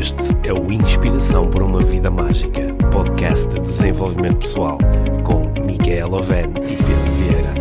[0.00, 4.78] Este é o Inspiração por uma Vida Mágica, podcast de desenvolvimento pessoal,
[5.22, 7.54] com Micaela Oven e Pedro Vieira.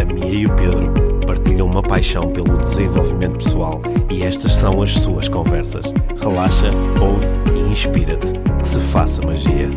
[0.00, 0.94] A Mia e o Pedro
[1.26, 5.86] partilham uma paixão pelo desenvolvimento pessoal e estas são as suas conversas.
[6.20, 6.70] Relaxa,
[7.02, 8.32] ouve e inspira-te.
[8.60, 9.68] Que se faça magia.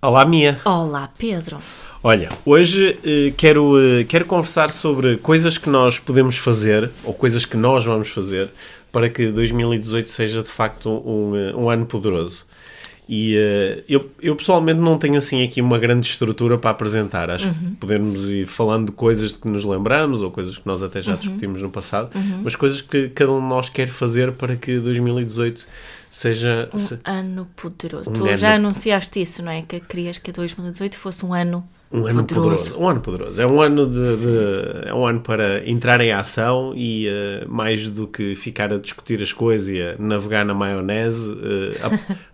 [0.00, 0.58] Olá, Mia.
[0.64, 1.58] Olá, Pedro.
[2.04, 7.44] Olha, hoje eh, quero, eh, quero conversar sobre coisas que nós podemos fazer, ou coisas
[7.44, 8.48] que nós vamos fazer,
[8.90, 12.44] para que 2018 seja de facto um, eh, um ano poderoso.
[13.08, 17.30] E eh, eu, eu pessoalmente não tenho assim aqui uma grande estrutura para apresentar.
[17.30, 20.82] Acho que podemos ir falando de coisas de que nos lembramos, ou coisas que nós
[20.82, 22.10] até já discutimos no passado,
[22.42, 25.68] mas coisas que cada um de nós quer fazer para que 2018
[26.10, 26.68] seja.
[26.74, 28.10] Um se- ano poderoso.
[28.10, 29.62] Um tu ano- já anunciaste isso, não é?
[29.62, 32.78] Que querias que 2018 fosse um ano Um ano poderoso.
[32.80, 33.42] Um ano poderoso.
[33.42, 37.90] É um ano de, de- é um ano para entrar em ação e eh, mais
[37.90, 41.78] do que ficar a discutir as coisas e a navegar na maionese, eh,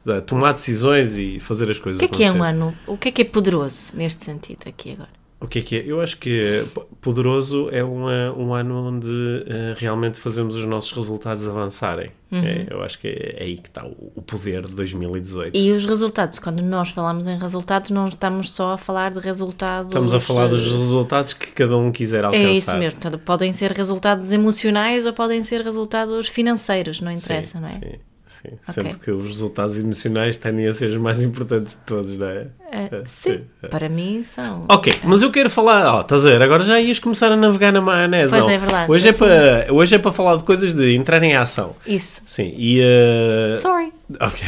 [0.06, 2.50] a, a tomar decisões e fazer as O coisas que é que é um acontecer.
[2.54, 2.74] ano?
[2.86, 5.17] O que é que é poderoso neste sentido aqui agora?
[5.40, 5.84] O que é que é?
[5.86, 6.64] Eu acho que
[7.00, 12.10] poderoso é uma- um ano onde eh, realmente fazemos os nossos resultados avançarem.
[12.30, 15.56] É, eu acho que é, é aí que está o, o poder de 2018.
[15.56, 19.88] E os resultados, quando nós falamos em resultados, não estamos só a falar de resultados.
[19.92, 22.44] Estamos a falar dos eh, resultados que cada um quiser alcançar.
[22.48, 23.00] É isso mesmo.
[23.00, 27.72] Portanto, podem ser resultados emocionais ou podem ser resultados financeiros, não interessa, sim, não é?
[27.72, 27.98] Sim,
[28.42, 28.48] sim.
[28.68, 28.74] Ok.
[28.74, 32.46] Sendo que os resultados emocionais tendem a ser os mais importantes de todos, não é?
[32.70, 33.68] É, sim, é.
[33.68, 34.66] para mim são.
[34.70, 37.72] Ok, mas eu quero falar, ó, estás a ver, agora já ias começar a navegar
[37.72, 38.30] na maionese.
[38.30, 38.50] Pois ó.
[38.50, 39.18] é verdade, Hoje é, assim.
[39.18, 41.74] para, hoje é para falar de coisas de entrar em ação.
[41.86, 42.20] Isso.
[42.26, 42.80] Sim, e.
[42.80, 43.92] eh, Sorry.
[44.20, 44.40] Ok.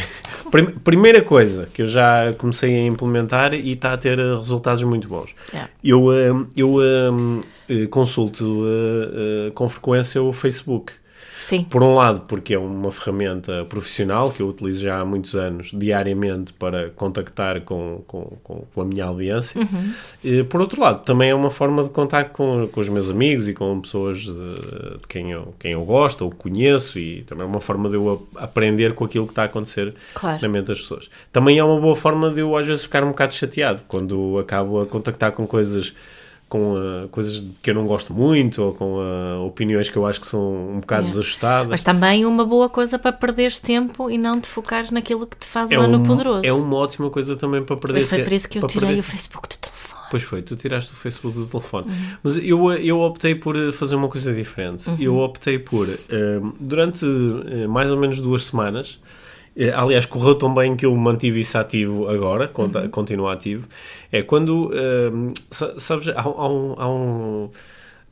[0.51, 4.83] Prim- Primeira coisa que eu já comecei a implementar e está a ter eh, resultados
[4.83, 5.33] muito bons.
[5.51, 5.69] Yeah.
[5.83, 6.77] Eu, eh, eu
[7.69, 8.63] eh, consulto
[9.55, 10.93] com frequência o Facebook.
[11.41, 11.65] Sim.
[11.67, 15.71] Por um lado, porque é uma ferramenta profissional que eu utilizo já há muitos anos,
[15.73, 19.59] diariamente, para contactar com, com, com, a minha audiência.
[20.23, 23.47] E, por outro lado, também é uma forma de contacto com, com os meus amigos
[23.47, 27.47] e com pessoas de, de quem, eu, quem eu gosto ou conheço, e também é
[27.47, 30.39] uma forma de eu aprender com aquilo que está a acontecer Claro.
[30.41, 31.09] na mente das pessoas.
[31.31, 34.79] Também é uma boa forma de eu, às vezes, ficar um bocado chateado quando acabo
[34.79, 35.93] a contactar com coisas
[36.51, 40.19] com ah, coisas que eu não gosto muito ou com ah, opiniões que eu acho
[40.19, 40.41] que são
[40.75, 41.09] um bocado Yeah.
[41.09, 41.69] desajustadas.
[41.69, 45.47] Mas também uma boa coisa para perderes tempo e não te focares naquilo que te
[45.47, 46.45] faz é, um ano um- poderoso.
[46.45, 48.99] é uma ótima coisa também para perder E foi por isso que eu tirei perder-
[48.99, 50.01] o Facebook do telefone.
[50.11, 51.87] Pois foi, tu tiraste o Facebook do telefone.
[51.87, 51.95] Uhum.
[52.21, 54.89] Mas eu, eu optei por eh, fazer uma coisa diferente.
[54.89, 54.97] Uhum.
[54.99, 58.99] Eu optei por, eh, durante eh, mais ou menos duas semanas,
[59.75, 62.89] aliás, correu tão bem que eu mantive isso ativo agora, Uhum.
[62.89, 63.67] continuo ativo,
[64.11, 66.75] é quando, eh, sa- sabes, há, há um...
[66.77, 67.49] Há um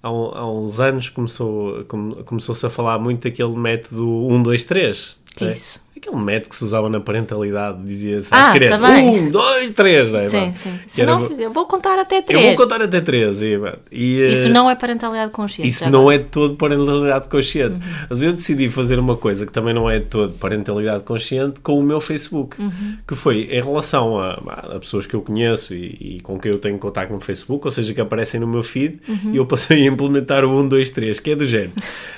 [0.01, 4.63] Há, um- há uns anos começou, come- começou-se a falar muito daquele método 1, 2,
[4.63, 5.17] 3.
[5.35, 5.51] Que é?
[5.51, 5.83] isso?
[6.01, 9.27] Aquele método que se usava na parentalidade, dizia-se Ah, às crianças: também.
[9.27, 10.11] 1, 2, 3.
[10.11, 10.79] não é, Sim, sim.
[10.87, 12.43] Se era- não eu vou contar até eu três.
[12.45, 13.45] vou contar até 13.
[13.45, 13.59] E,
[13.91, 15.69] e, eh, Isso não é parentalidade consciente.
[15.69, 16.15] isso já não agora.
[16.15, 17.75] é todo parentalidade consciente.
[17.75, 18.05] Uhum.
[18.09, 21.83] Mas eu decidi fazer uma coisa que também não é todo parentalidade consciente com o
[21.83, 22.61] meu Facebook.
[22.61, 22.71] Uhum.
[23.07, 24.33] Que foi em relação a,
[24.75, 27.71] a pessoas que eu conheço e, e com quem eu tenho contato no Facebook, ou
[27.71, 29.31] seja, que aparecem no meu feed, Uhum.
[29.33, 31.71] e eu passei a implementar o 1, 2, 3, que é do género.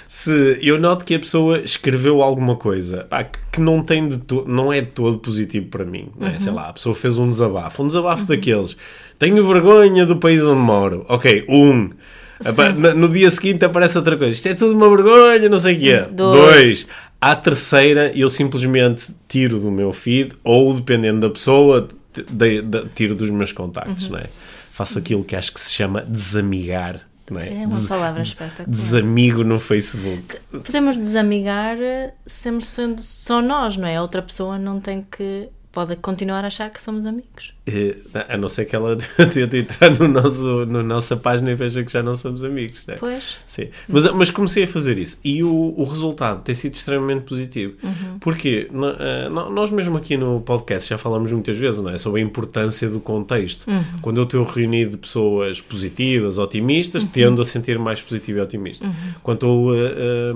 [0.07, 4.19] Se eu noto que a pessoa escreveu alguma coisa pá, que que não, tem de
[4.47, 6.27] não é de todo positivo para mim, não?
[6.29, 6.39] Uhum.
[6.39, 8.77] sei lá, a pessoa fez um desabafo, um desabafo daqueles.
[9.19, 11.05] Tenho vergonha do país onde moro.
[11.09, 11.89] Ok, um.
[12.95, 14.33] No, dia seguinte aparece outra coisa.
[14.33, 16.05] Isto é tudo uma vergonha, não sei o quê.
[16.11, 16.39] Dois.
[16.53, 16.87] Dois.
[17.19, 22.85] À terceira, eu simplesmente tiro do meu feed, ou dependendo da pessoa, t- de- de-
[22.95, 24.13] tiro dos meus contactos, Uhum.
[24.13, 24.25] não é?
[24.71, 27.49] Faço aquilo que acho que se chama desamigar, não é?
[27.63, 28.67] É uma Des- palavra espetacular.
[28.69, 30.37] Desamigo no Facebook.
[30.51, 33.95] Podemos desamigar eh, sempre sendo só nós, não é?
[33.97, 35.49] A outra pessoa não tem que.
[35.71, 37.53] Pode continuar a achar que somos amigos.
[38.27, 38.97] A não ser que ela
[39.33, 42.95] tente entrar no nosso, na nossa página e veja que já não somos amigos, não
[42.95, 42.97] é?
[42.97, 43.37] Pois.
[43.45, 47.75] Sim, mas, mas comecei a fazer isso e o, o resultado tem sido extremamente positivo.
[48.19, 51.97] Porque no- eh, no- nós mesmo aqui no podcast já falamos muitas vezes não é?
[51.97, 53.65] sobre a importância do contexto.
[54.01, 58.85] Quando eu estou reunido de pessoas positivas, otimistas, tendo a sentir mais positivo e otimista.
[59.23, 60.33] Quando estou, eh,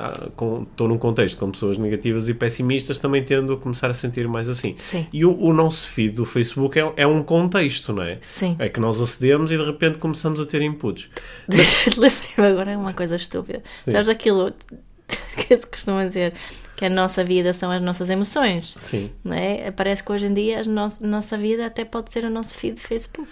[0.00, 3.94] ah, com- estou num contexto com pessoas negativas e pessimistas, também tendo a começar a
[3.94, 4.63] sentir mais assim.
[4.80, 5.06] Sim.
[5.12, 8.18] E o, o nosso feed do Facebook é, é um contexto, não é?
[8.20, 8.56] Sim.
[8.58, 11.08] É que nós acedemos e de repente começamos a ter inputs.
[11.96, 13.62] Lembrei-me agora uma coisa estúpida.
[13.84, 14.52] Sabes aquilo
[15.36, 16.34] que se costuma dizer
[16.76, 18.74] que a nossa vida são as nossas emoções?
[18.80, 19.10] Sim.
[19.22, 19.70] Não é?
[19.70, 22.76] Parece que hoje em dia a nossa, nossa vida até pode ser o nosso feed
[22.76, 23.28] de Facebook.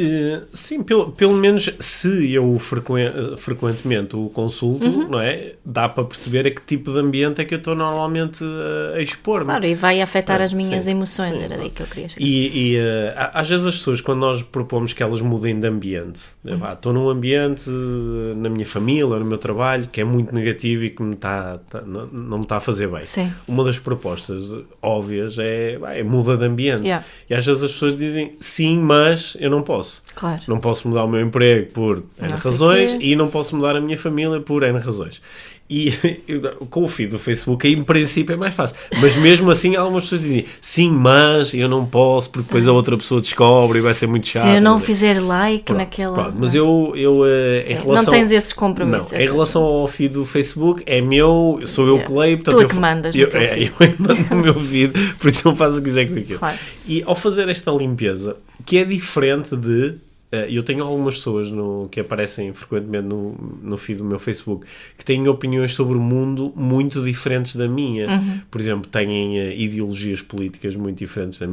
[0.00, 5.08] Uh, sim, pelo, pelo menos se eu frequen, frequentemente o consulto, Uhum.
[5.08, 5.54] não é?
[5.64, 9.00] Dá para perceber a que tipo de ambiente é que eu estou normalmente uh, a
[9.02, 9.44] expor.
[9.44, 10.90] Claro, e vai afetar É, as minhas sim.
[10.92, 12.24] emoções, era daí que eu queria chegar.
[12.24, 15.66] E, e, eh, a- às vezes as pessoas, quando nós propomos que elas mudem de
[15.66, 16.72] ambiente, né, Uhum.
[16.72, 20.90] estou num ambiente eh, na minha família no meu trabalho que é muito negativo e
[20.90, 23.04] que me tá, tá- não, não me está a fazer bem.
[23.04, 23.32] Sim.
[23.48, 26.84] Uma das propostas óbvias é, pá, é muda de ambiente.
[26.84, 27.04] Yeah.
[27.28, 29.89] E às vezes as pessoas dizem sim, mas eu não posso.
[30.14, 30.42] Claro.
[30.46, 33.96] Não posso mudar o meu emprego por N razões e não posso mudar a minha
[33.96, 35.20] família por N razões.
[35.70, 35.94] E
[36.26, 38.74] eu- com o feed do Facebook, aí, em princípio, é mais fácil.
[39.00, 42.96] Mas mesmo assim, algumas pessoas dizem sim, mas eu não posso, porque depois a outra
[42.96, 44.50] pessoa descobre e vai ser muito chato.
[44.50, 44.84] Se eu não Né?
[44.84, 46.14] fizer like Pronto, naquela.
[46.14, 48.12] pronto, mas eu, eu eh, em relação.
[48.12, 49.12] Não tens esses compromissos.
[49.12, 52.60] Não, em relação ao feed do Facebook, é meu, sou eu que leio, portanto Tu
[52.60, 53.72] é eu, que mandas eu, é, feed.
[53.78, 56.18] eu é que mando no meu feed, por isso eu faço o que quiser com
[56.18, 56.38] aquilo.
[56.40, 56.58] Claro.
[56.86, 58.36] E ao fazer esta limpeza,
[58.66, 59.94] que é diferente de.
[60.32, 64.66] Eh, eu tenho algumas pessoas no, que aparecem frequentemente no, no feed do meu Facebook
[64.96, 68.08] que têm opiniões sobre o mundo muito diferentes da minha.
[68.08, 68.40] Uhum.
[68.50, 71.46] Por exemplo, têm eh, ideologias políticas muito diferentes da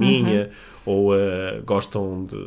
[0.44, 0.50] Uhum.
[0.88, 2.38] Ou eh, gostam de,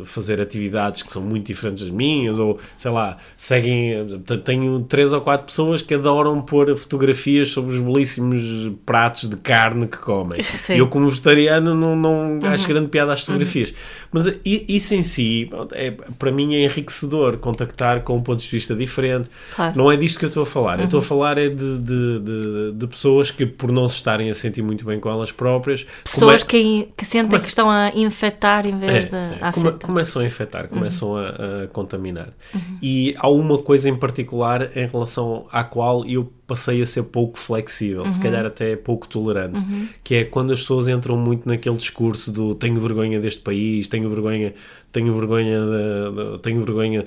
[0.00, 3.92] de- fazer atividades que são muito diferentes das minhas, ou sei lá, seguem.
[3.92, 9.36] eh, Tenho três ou quatro pessoas que adoram pôr fotografias sobre os belíssimos pratos de
[9.36, 10.42] carne que comem.
[10.42, 10.74] Sim.
[10.74, 13.72] Eu, como vegetariano, não, não acho grande piada às fotografias.
[14.10, 18.50] Mas eh, i- isso em si, é, para mim, é enriquecedor contactar com pontos de
[18.50, 19.28] vista diferente.
[19.54, 19.76] Claro.
[19.76, 20.78] Não é disto que eu estou a falar.
[20.78, 24.30] Eu estou a falar é de, de, de, de pessoas que, por não se estarem
[24.30, 27.70] a sentir muito bem com elas próprias, Pessoas come- que, que sentem começa- que estão
[27.70, 29.86] a infectar em vez de é, é, a come- afetar.
[29.88, 31.28] começam a infectar, começam a,
[31.64, 32.28] a contaminar.
[32.54, 32.60] Uhum.
[32.82, 37.38] E há uma coisa em particular em relação à qual eu passei a ser pouco
[37.38, 38.10] flexível, Uhum.
[38.10, 39.64] se calhar até pouco tolerante,
[40.02, 44.08] que é quando as pessoas entram muito naquele discurso do tenho vergonha deste país, tenho
[44.10, 44.52] vergonha,
[44.90, 47.06] tenho vergonha, de, de- tenho vergonha.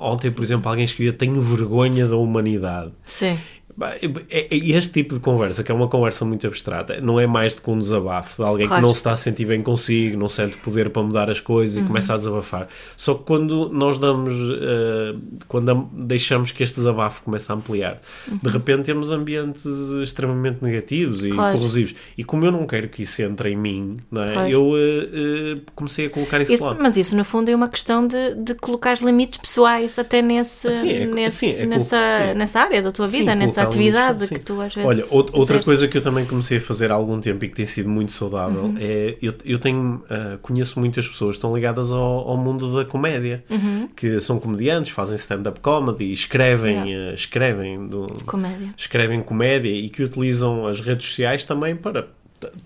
[0.00, 2.90] ontem, por exemplo, alguém escrevia tenho vergonha da humanidade.
[3.04, 3.38] Sim.
[3.80, 7.26] É- é- E este tipo de conversa, que é uma conversa muito abstrata, não é
[7.26, 8.80] mais do que um desabafo de alguém Claro.
[8.82, 11.76] que não se está a sentir bem consigo, não sente poder para mudar as coisas
[11.76, 12.68] e começa a desabafar.
[12.96, 15.14] Só que quando nós damos, eh,
[15.46, 19.66] quando am- deixamos que este desabafo comece a ampliar, de repente temos ambientes
[20.02, 21.58] extremamente negativos e Claro.
[21.58, 21.94] corrosivos.
[22.16, 24.32] E como eu não quero que isso entre em mim, é?
[24.32, 24.48] Claro.
[24.48, 26.76] eu eh, eh, comecei a colocar isso, Isso- lá.
[26.80, 30.90] mas isso, no fundo, é uma questão de, de colocar limites pessoais até nesse, Sim,
[30.90, 32.34] é- nesse- sim, é nessa, sim.
[32.38, 34.88] nessa área da tua Sim, vida, nessa colocar atividade que tu às vezes.
[34.88, 35.64] Olha, out- outra exerces.
[35.64, 38.12] coisa que eu também comecei a fazer há algum tempo e que tem sido muito
[38.12, 38.74] saudável Uhum.
[38.78, 42.84] é eu, eu tenho ah, conheço muitas pessoas que estão ligadas ao, ao mundo da
[42.84, 43.88] comédia Uhum.
[43.94, 47.10] que são comediantes, fazem stand-up comedy, escrevem, Yeah.
[47.10, 48.70] ah, escrevem do- Comédia.
[48.76, 52.08] escrevem comédia e que utilizam as redes sociais também para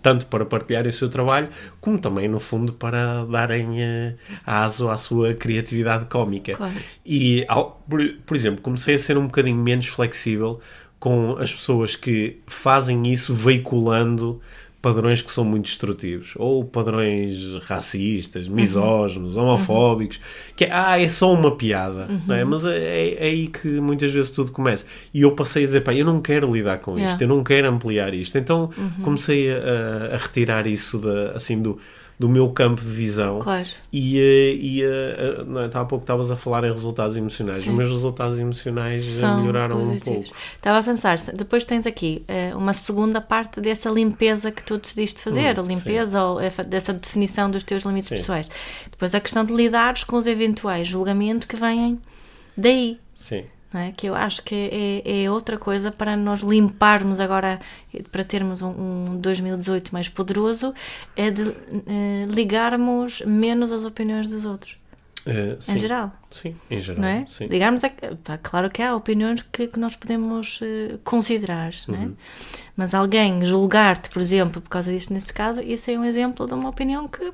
[0.02, 1.48] tanto para partilharem o seu trabalho
[1.80, 4.14] como também no fundo para darem eh,
[4.44, 6.74] aso à sua criatividade cómica Claro.
[7.06, 10.58] e ao- por, por exemplo comecei a ser um bocadinho menos flexível
[11.00, 14.40] com as pessoas que fazem isso veiculando
[14.82, 16.32] padrões que são muito destrutivos.
[16.36, 20.18] Ou padrões racistas, misóginos, homofóbicos
[20.56, 22.44] que é, ah, é só uma piada não é?
[22.44, 24.86] mas é, é aí que muitas vezes tudo começa.
[25.12, 27.24] E eu passei a dizer, pá, eu não quero lidar com isto Yeah.
[27.24, 28.38] eu não quero ampliar isto.
[28.38, 28.70] Então
[29.02, 31.78] comecei a, a- a retirar isso da, assim do,
[32.20, 33.66] do meu campo de visão Claro.
[33.90, 37.70] e, eh, e eh, não é, há pouco estavas a falar em resultados emocionais Sim.
[37.70, 40.18] os meus resultados emocionais eh, São melhoraram positivos.
[40.18, 44.62] um pouco Estava a pensar, depois tens aqui eh, uma segunda parte dessa limpeza que
[44.62, 48.16] tu decidiste fazer, Hum, a limpeza ou eh, fa- dessa definição dos teus limites Sim.
[48.16, 48.46] pessoais.
[48.90, 51.98] Depois a questão de lidares com os eventuais julgamentos que vêm
[52.54, 52.98] daí.
[53.14, 53.44] sim
[53.78, 53.92] é?
[53.92, 54.54] Que eu acho que
[55.04, 57.60] é, é outra coisa para nós limparmos agora,
[58.10, 60.74] para termos um, um 2018 mais poderoso,
[61.14, 61.42] é de
[61.86, 64.76] eh, ligarmos menos as opiniões dos outros,
[65.60, 65.74] sim.
[65.74, 66.12] em geral.
[66.30, 67.24] sim em geral Não é?
[67.28, 67.46] sim.
[67.46, 67.90] Ligarmos a,
[68.24, 72.04] pá, claro que há opiniões que, que nós podemos eh, considerar, não Uhum.
[72.04, 72.10] é?
[72.76, 76.54] mas alguém julgar-te, por exemplo, por causa disto neste caso, isso é um exemplo de
[76.54, 77.32] uma opinião que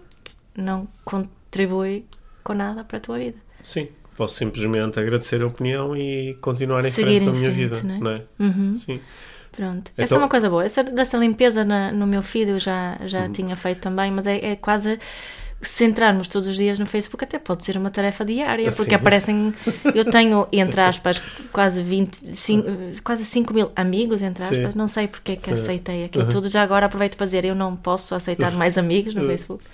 [0.57, 2.05] não contribui
[2.43, 3.38] com nada para a tua vida.
[3.62, 7.75] Sim, posso simplesmente agradecer a opinião e continuar em Seguir frente com a minha frente,
[7.75, 7.99] vida, não é?
[8.00, 8.23] não é?
[8.38, 8.75] Uhum.
[8.75, 9.00] Sim.
[9.52, 9.90] Pronto.
[9.92, 10.64] Então- Essa é uma coisa boa.
[10.64, 13.08] Essa, dessa limpeza na- no meu feed eu já, Uhum.
[13.08, 14.99] já tinha feito também, mas é, é quase.
[15.62, 18.94] Se entrarmos todos os dias no Facebook, até pode ser uma tarefa diária, porque Sim.
[18.94, 19.54] aparecem.
[19.94, 21.18] Eu tenho, entre aspas,
[21.50, 22.62] quase 20, cin-
[23.02, 24.56] quase 5 mil amigos, entre Sim.
[24.56, 24.75] aspas.
[24.75, 25.52] Não sei porque é que Sim.
[25.54, 26.30] aceitei aquilo Uhum.
[26.30, 26.50] tudo.
[26.50, 29.28] Já agora aproveito para dizer: eu não posso aceitar mais amigos no Uhum.
[29.28, 29.64] Facebook.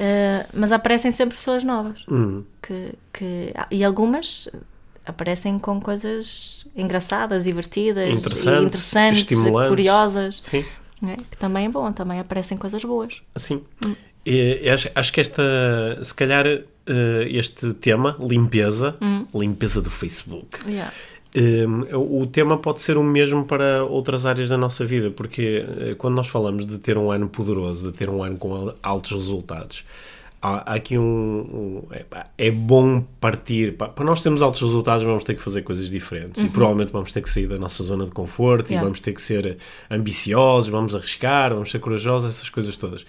[0.00, 2.00] Uh, mas aparecem sempre pessoas novas.
[2.10, 4.48] Hum, Que, que, e algumas
[5.04, 9.68] aparecem com coisas engraçadas, divertidas, Interessantes, interessantes estimulantes.
[9.68, 10.64] curiosas, sim.
[11.02, 11.16] não é?
[11.16, 13.20] que também é bom, também aparecem coisas boas.
[13.36, 13.62] Sim.
[14.24, 15.42] E, acho, acho que esta,
[16.02, 16.62] se calhar, uh,
[17.28, 19.26] este tema, limpeza, Hum.
[19.34, 20.92] limpeza do Facebook, Yeah.
[21.36, 25.94] Um, o tema pode ser o mesmo para outras áreas da nossa vida, porque eh,
[25.96, 29.12] quando nós falamos de ter um ano poderoso, de ter um ano com al- altos
[29.12, 29.84] resultados,
[30.42, 31.02] há, há aqui um.
[31.02, 32.04] um- é,
[32.36, 33.74] é bom partir.
[33.76, 37.12] pá, para nós termos altos resultados, vamos ter que fazer coisas diferentes e provavelmente vamos
[37.12, 38.84] ter que sair da nossa zona de conforto e Yeah.
[38.84, 39.56] vamos ter que ser
[39.90, 43.06] ambiciosos, vamos arriscar, vamos ser corajosos, essas coisas todas.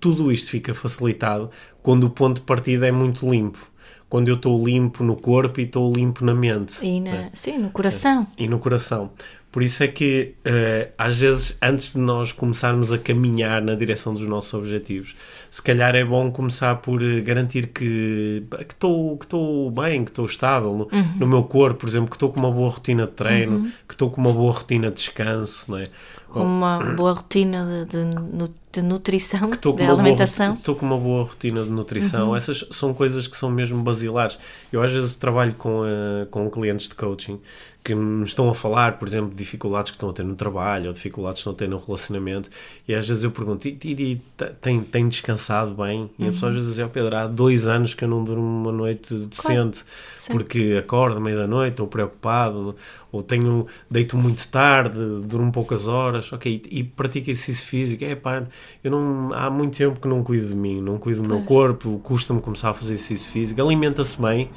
[0.00, 1.50] Tudo isto fica facilitado
[1.82, 3.72] quando o ponto de partida é muito limpo.
[4.14, 6.78] Quando eu estou limpo no corpo e estou limpo na mente.
[6.86, 7.30] E na, né?
[7.34, 8.24] sim, no coração.
[8.38, 9.10] e no coração.
[9.54, 14.12] Por isso é que, eh, às vezes, antes de nós começarmos a caminhar na direção
[14.12, 15.14] dos nossos objetivos,
[15.48, 20.10] se calhar é bom começar por eh, garantir que que estou que estou bem, que
[20.10, 21.14] estou estável no, Uhum.
[21.20, 24.10] no meu corpo, por exemplo, que estou com uma boa rotina de treino, que estou
[24.10, 25.84] com uma boa rotina de descanso, não é?
[26.28, 30.54] Com uma boa rotina de, de de nutrição, de boa alimentação.
[30.54, 32.30] Estou com uma boa rotina de nutrição.
[32.30, 32.36] Uhum.
[32.36, 34.36] Essas são coisas que são mesmo basilares.
[34.72, 37.40] Eu às vezes trabalho com, eh, com clientes de coaching
[37.84, 40.86] que me estão a falar, por exemplo, de dificuldades que estão a ter no trabalho
[40.86, 42.48] ou dificuldades que estão a ter no relacionamento.
[42.88, 46.10] E às vezes eu pergunto: "E- e- e te- tem, tem descansado bem?
[46.18, 48.42] E a pessoa às vezes diz: "Ó, Pedro, há dois anos que eu não durmo
[48.42, 49.84] uma noite decente
[50.16, 50.32] Sim.
[50.32, 52.74] porque acordo à meia da noite, ou preocupado,
[53.12, 58.44] ou tenho, deito muito tarde, durmo poucas horas, ok, e pratico exercício físico, é pá,
[58.82, 62.00] eu não, há muito tempo que não cuido de mim, não cuido do meu corpo,
[62.02, 64.48] custa-me começar a fazer exercício físico, alimenta-se bem,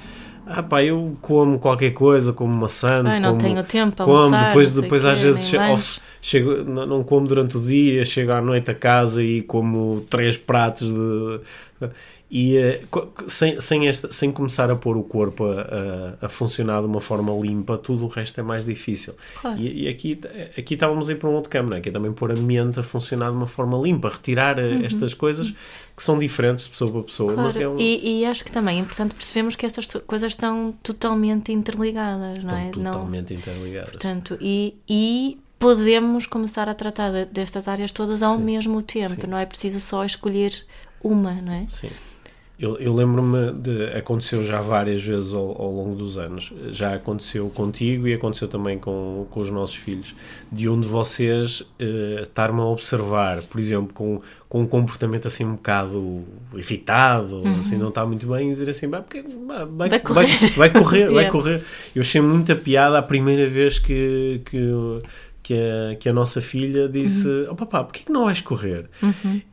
[0.50, 4.18] ah pá, eu como qualquer coisa, como maçã, Ai, não como, tenho tempo para como,
[4.18, 6.00] almoçar, depois, depois quê, às vezes nem che- lanche.
[6.00, 10.02] ao- chego, não, não como durante o dia, chego à noite a casa e como
[10.10, 11.40] três pratos de...
[12.30, 12.82] E eh,
[13.30, 17.00] sem, sem, esta, sem começar a pôr o corpo a, a, a funcionar de uma
[17.00, 19.14] forma limpa, tudo o resto é mais difícil.
[19.40, 19.58] Claro.
[19.58, 20.20] E, e aqui,
[20.58, 21.80] aqui estávamos a ir para um outro campo, não é?
[21.82, 25.14] que é também pôr a mente a funcionar de uma forma limpa, retirar eh, estas
[25.14, 25.54] coisas
[25.96, 27.30] que são diferentes de pessoa para pessoa.
[27.32, 27.36] Uhum.
[27.44, 30.74] Claro, é um, e, e acho que também é importante percebermos que estas coisas estão
[30.84, 32.68] totalmente interligadas, não é?
[32.68, 33.92] estão Não, totalmente interligadas.
[33.92, 39.22] portanto, e, e podemos começar a tratar de- destas áreas todas ao Sim, mesmo tempo,
[39.22, 39.28] sim.
[39.28, 40.54] não é preciso só escolher
[41.02, 41.66] uma, não é?
[41.70, 41.90] Sim.
[42.60, 43.86] Eu, eu lembro-me de.
[43.96, 46.52] Aconteceu já várias vezes ao, ao longo dos anos.
[46.72, 50.16] Já aconteceu contigo e aconteceu também com, com os nossos filhos.
[50.52, 55.46] De um de vocês eh, estar-me a observar, por exemplo, com, com um comportamento assim
[55.46, 56.24] um bocado
[56.56, 59.78] irritado, assim, não está muito bem, e dizer assim: "Bah, porque, vai, Uhum.
[59.78, 61.32] Vai vai, correr." vai correr, vai Yeah.
[61.32, 61.62] correr.
[61.96, 64.42] Eu achei muita piada a primeira vez que.
[64.46, 64.58] que
[65.48, 67.48] que a, que a nossa filha disse: Uhum.
[67.52, 68.90] Oh papá, porquê que não vais correr?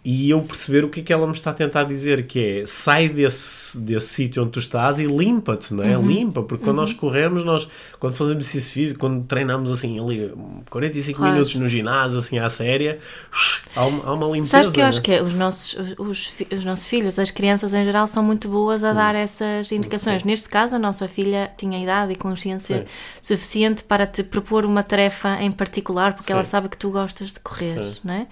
[0.05, 2.67] E eu perceber o que é que ela me está a tentar dizer: que é
[2.67, 5.97] sai desse, desse sítio onde tu estás e limpa-te, não é?
[5.97, 6.09] Uhum.
[6.09, 7.69] Limpa, porque quando nós corremos, nós,
[8.01, 10.33] quando fazemos exercício físico, quando treinamos assim ali
[10.69, 11.33] 45 Claro.
[11.33, 12.99] minutos no ginásio, assim à séria,
[13.77, 14.51] há uma, há uma limpeza.
[14.51, 14.89] Sabes que eu né?
[14.89, 18.49] acho que é, os nossos, os, os nossos filhos, as crianças em geral, são muito
[18.49, 20.25] boas a dar essas indicações.
[20.25, 22.85] Neste caso, a nossa filha tinha idade e consciência Sim.
[23.23, 25.84] suficiente para te propor uma tarefa em particular,
[26.15, 26.33] porque Sim.
[26.33, 27.97] ela sabe que tu gostas de correr, Sim.
[28.05, 28.27] não é?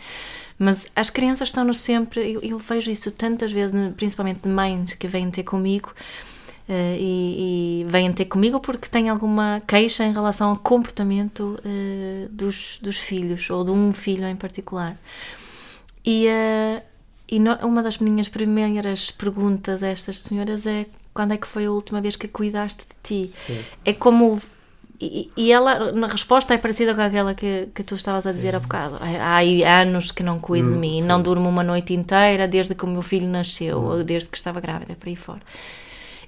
[0.58, 5.06] Mas as crianças estão-nos sempre, eu, eu vejo isso tantas vezes, principalmente de mães que
[5.08, 5.92] vêm ter comigo.
[6.68, 12.28] eh, e, e vêm ter comigo porque têm alguma queixa em relação ao comportamento eh,
[12.30, 14.96] dos, dos filhos ou de um filho em particular.
[16.04, 16.82] E, eh,
[17.28, 21.66] e no- uma das minhas primeiras perguntas a estas senhoras é quando é que foi
[21.66, 22.94] a última vez que cuidaste de
[23.26, 23.32] ti?
[23.34, 23.60] Sim.
[23.84, 24.40] É como.
[25.04, 28.54] E, e ela, na resposta, é parecida com aquela que, que tu estavas a dizer
[28.54, 28.98] há bocado.
[29.00, 31.06] Há, há anos que não cuido de Hum, mim, sim.
[31.08, 34.60] não durmo uma noite inteira desde que o meu filho nasceu ou desde que estava
[34.60, 35.40] grávida, por aí fora.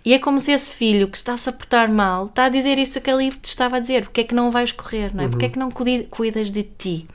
[0.05, 3.01] E é como se esse filho que está-se a portar mal está a dizer isso
[3.01, 4.03] que ali te estava a dizer.
[4.05, 5.29] Porque é que não vais correr, não é?
[5.29, 7.07] Porque é que não cui- cuidas de ti?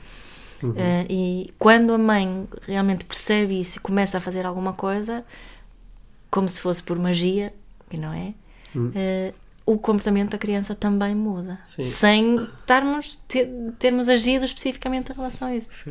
[0.76, 5.24] Eh, e quando a mãe realmente percebe isso e começa a fazer alguma coisa,
[6.30, 7.52] como se fosse por magia,
[7.88, 8.34] que não é,
[8.94, 9.32] eh,
[9.72, 11.58] o comportamento da criança também muda.
[11.64, 11.82] Sim.
[11.82, 13.48] Sem estarmos, ter-
[13.78, 15.90] termos agido especificamente em relação a isso.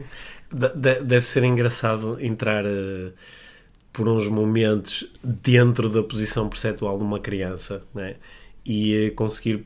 [0.51, 3.11] De- Deve ser engraçado entrar eh,
[3.93, 8.15] por uns momentos dentro da posição perceptual de uma criança né?
[8.65, 9.65] e eh, conseguir,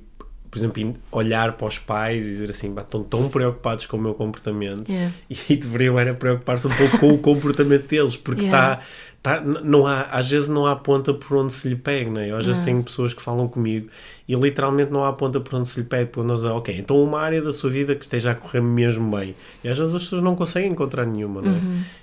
[0.52, 4.02] por exemplo, olhar para os pais e dizer assim: "Bah, estão tão preocupados com o
[4.02, 5.14] meu comportamento Yeah.
[5.50, 8.58] e deveriam era preocupar-se um pouco com o comportamento deles, porque está.
[8.74, 8.84] Yeah.
[9.24, 12.30] Tá, não há, às vezes não há ponta por onde se lhe pegue, né?
[12.30, 13.88] Eu às vezes tenho pessoas que falam comigo
[14.28, 17.22] e literalmente não há ponta por onde se lhe pegue, porque nós ok, então uma
[17.22, 19.34] área da sua vida que esteja a correr mesmo bem.
[19.64, 21.56] E às vezes as pessoas não conseguem encontrar nenhuma, não é?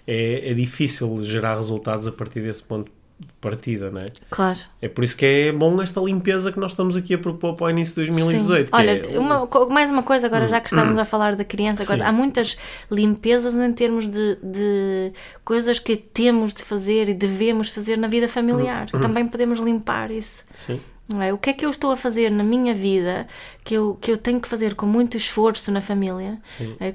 [0.06, 2.90] É, é difícil gerar resultados a partir desse ponto
[3.40, 4.06] partida, não é?
[4.30, 4.58] Claro.
[4.82, 7.66] É por isso que é bom esta limpeza que nós estamos aqui a propor para
[7.66, 8.66] o início de 2018.
[8.66, 8.70] Sim.
[8.70, 11.82] que Olha, é- uma- mais uma coisa agora, já que estamos a falar da criança,
[11.82, 12.56] agora, há muitas
[12.90, 15.12] limpezas em termos de, de
[15.44, 18.86] coisas que temos de fazer e devemos fazer na vida familiar.
[18.94, 19.00] Hum.
[19.00, 20.44] Também podemos limpar isso.
[20.54, 20.80] Sim.
[21.10, 21.32] Não é?
[21.32, 23.26] O que é que eu estou a fazer na minha vida
[23.64, 26.38] que eu, que eu tenho que fazer com muito esforço na família?
[26.78, 26.94] É,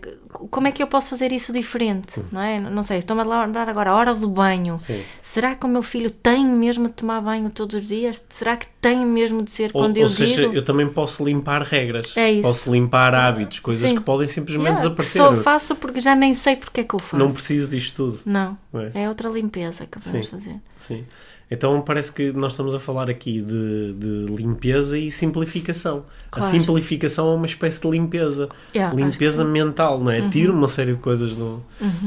[0.50, 2.22] como é que eu posso fazer isso diferente?
[2.32, 2.60] Não é?
[2.60, 4.78] Não sei, estou-me a lembrar agora a hora do banho.
[4.78, 5.04] Sim.
[5.22, 8.24] Será que o meu filho tem mesmo de tomar banho todos os dias?
[8.30, 12.16] Será que tem mesmo de ser Ou, quando ou seja, eu também posso limpar regras.
[12.16, 12.44] É isso.
[12.44, 13.98] Posso limpar hábitos, coisas Sim.
[13.98, 15.22] que podem simplesmente Yeah, desaparecer.
[15.22, 17.18] Só faço porque já nem sei porque é que eu faço.
[17.18, 18.22] Não preciso disto tudo.
[18.26, 18.58] Não.
[18.74, 19.04] É?
[19.04, 20.24] É outra limpeza que Sim.
[20.24, 20.56] fazer.
[20.80, 21.06] Sim.
[21.50, 26.04] Então parece que nós estamos a falar aqui de, de limpeza e simplificação.
[26.32, 26.48] Claro.
[26.48, 28.50] A simplificação é uma espécie de limpeza.
[28.76, 29.44] Yeah, limpeza.
[29.44, 29.52] Uhum.
[29.52, 30.28] mental, não é?
[30.30, 31.62] Tiro uma série de coisas do-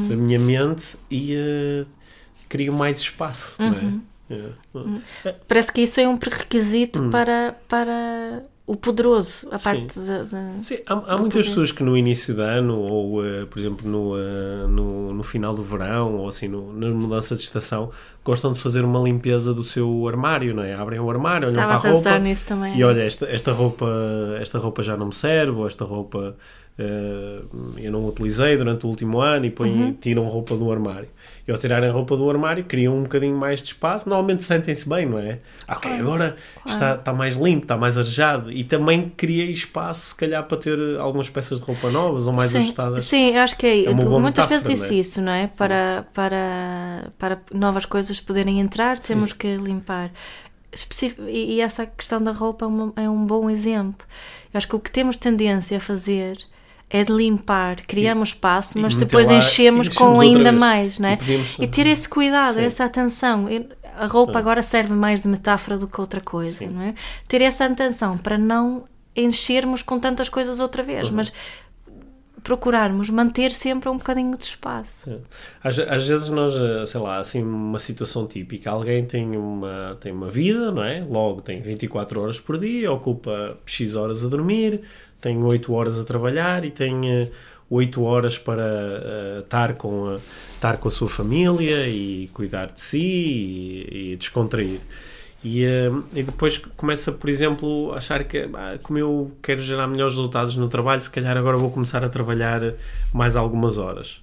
[0.09, 1.87] da minha mente e eh,
[2.49, 3.71] crio mais espaço, Uhum.
[3.71, 4.45] não é?
[5.25, 5.33] É.
[5.47, 7.11] Parece que isso é um pré-requisito Hum.
[7.11, 9.65] para, para o poderoso, a Sim.
[9.65, 10.23] parte da.
[10.25, 13.89] da- Sim, há, há muitas pessoas que no início do ano, ou eh, por exemplo
[13.89, 17.91] no, eh, no, no final do verão, ou assim no, na mudança de estação,
[18.25, 20.75] gostam de fazer uma limpeza do seu armário, não é?
[20.75, 22.77] Abrem o armário, olham Estava a para a roupa pensar nisso também.
[22.79, 23.87] e olha, esta, esta, roupa,
[24.41, 26.37] esta roupa já não me serve, ou esta roupa
[26.79, 27.41] eh,
[27.79, 29.93] eu não utilizei durante o último ano e põem, Uhum.
[29.95, 31.09] tiram roupa do armário.
[31.49, 34.07] E ao tirarem roupa do armário, criam um bocadinho mais de espaço.
[34.07, 35.39] Normalmente sentem-se bem, não é?
[35.67, 36.37] Ok, agora
[36.67, 38.53] está, está mais limpo, está mais arejado.
[38.53, 42.51] E também criei espaço, se calhar, para ter algumas peças de roupa novas ou mais
[42.51, 43.05] sim, ajustadas.
[43.05, 43.85] Sim, eu acho que é.
[43.87, 45.01] É muitas vezes disse não é?
[45.01, 45.47] isso, não é?
[45.47, 50.13] Para, para, para novas coisas poderem entrar, temos que limpar.
[50.71, 54.07] Especif- e, e essa questão da roupa é, uma- é um bom exemplo.
[54.53, 56.37] Eu acho que o que temos tendência a fazer
[56.91, 60.55] é de limpar, criamos espaço, mas depois enchemos com ainda vez.
[60.55, 61.15] mais, não é?
[61.15, 62.65] E podemos- E ter esse cuidado, Sim.
[62.65, 63.47] essa atenção.
[63.99, 66.69] A roupa agora serve mais de metáfora do que outra coisa, Sim.
[66.69, 66.95] não é?
[67.27, 70.87] Ter essa atenção para não enchermos com tantas coisas outra Uhum.
[70.89, 71.33] vez, mas
[72.43, 75.11] procurarmos manter sempre um bocadinho de espaço.
[75.11, 75.19] É.
[75.63, 80.13] Às, às vezes nós, eh, sei lá, assim, uma situação típica, alguém tem uma, tem
[80.13, 81.05] uma vida, não é?
[81.07, 84.81] Logo tem 24 horas por dia, ocupa X horas a dormir,
[85.21, 87.31] tem 8 horas a trabalhar e tem eh,
[87.71, 92.81] 8 horas para eh, estar, com a, estar com a sua família e cuidar de
[92.81, 94.81] si e, e descontrair.
[95.45, 99.87] E, eh, e depois começa, por exemplo, a achar que ah, como eu quero gerar
[99.87, 102.75] melhores resultados no trabalho, se calhar agora vou começar a trabalhar
[103.13, 104.21] mais algumas horas.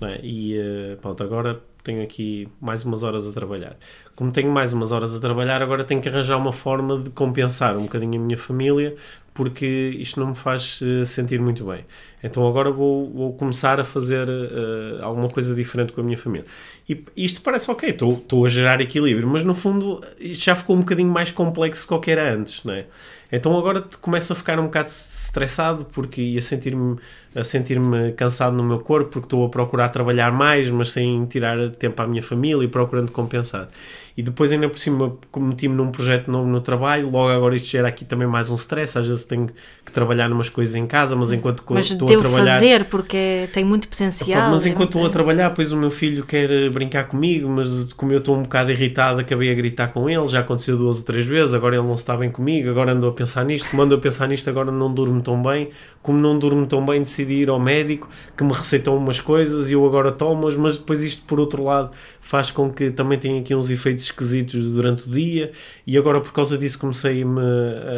[0.00, 0.20] não é?
[0.22, 0.56] E
[1.00, 3.76] pronto, agora tenho aqui mais umas horas a trabalhar.
[4.16, 7.76] Como tenho mais umas horas a trabalhar, agora tenho que arranjar uma forma de compensar
[7.76, 8.96] um bocadinho a minha família,
[9.32, 11.84] porque isto não me faz eh, sentir muito bem.
[12.24, 16.46] Então agora vou, vou começar a fazer eh, alguma coisa diferente com a minha família.
[16.88, 20.80] E isto parece ok, estou a gerar equilíbrio, mas no fundo isto já ficou um
[20.80, 22.86] bocadinho mais complexo do que era antes, não é?
[23.30, 26.96] Então agora começo a ficar um bocado estressado porque ia sentir-me
[27.34, 31.70] a sentir-me cansado no meu corpo porque estou a procurar trabalhar mais, mas sem tirar
[31.72, 33.68] tempo à minha família e procurando compensar.
[34.16, 37.88] E depois ainda por cima meti-me num projeto novo no trabalho, logo agora isto gera
[37.88, 39.50] aqui também mais um stress, às vezes tenho
[39.84, 42.54] que trabalhar numas coisas em casa, mas enquanto Mas estou a trabalhar...
[42.54, 44.50] fazer porque tem muito potencial.
[44.50, 48.20] Mas enquanto estou a trabalhar, depois o meu filho quer brincar comigo, mas como eu
[48.20, 51.52] estou um bocado irritado, acabei a gritar com ele, já aconteceu duas ou três vezes,
[51.52, 54.48] agora ele não está bem comigo, agora ando a pensar nisto, como ando pensar nisto,
[54.48, 55.70] agora não durmo tão bem,
[56.02, 59.72] como não durmo tão bem, decidi ir ao médico, que me receitam umas coisas e
[59.72, 61.90] eu agora tomo-as, mas depois isto, por outro lado,
[62.26, 65.52] faz com que também tenha aqui uns efeitos esquisitos durante o dia,
[65.86, 67.40] e agora por causa disso comecei-me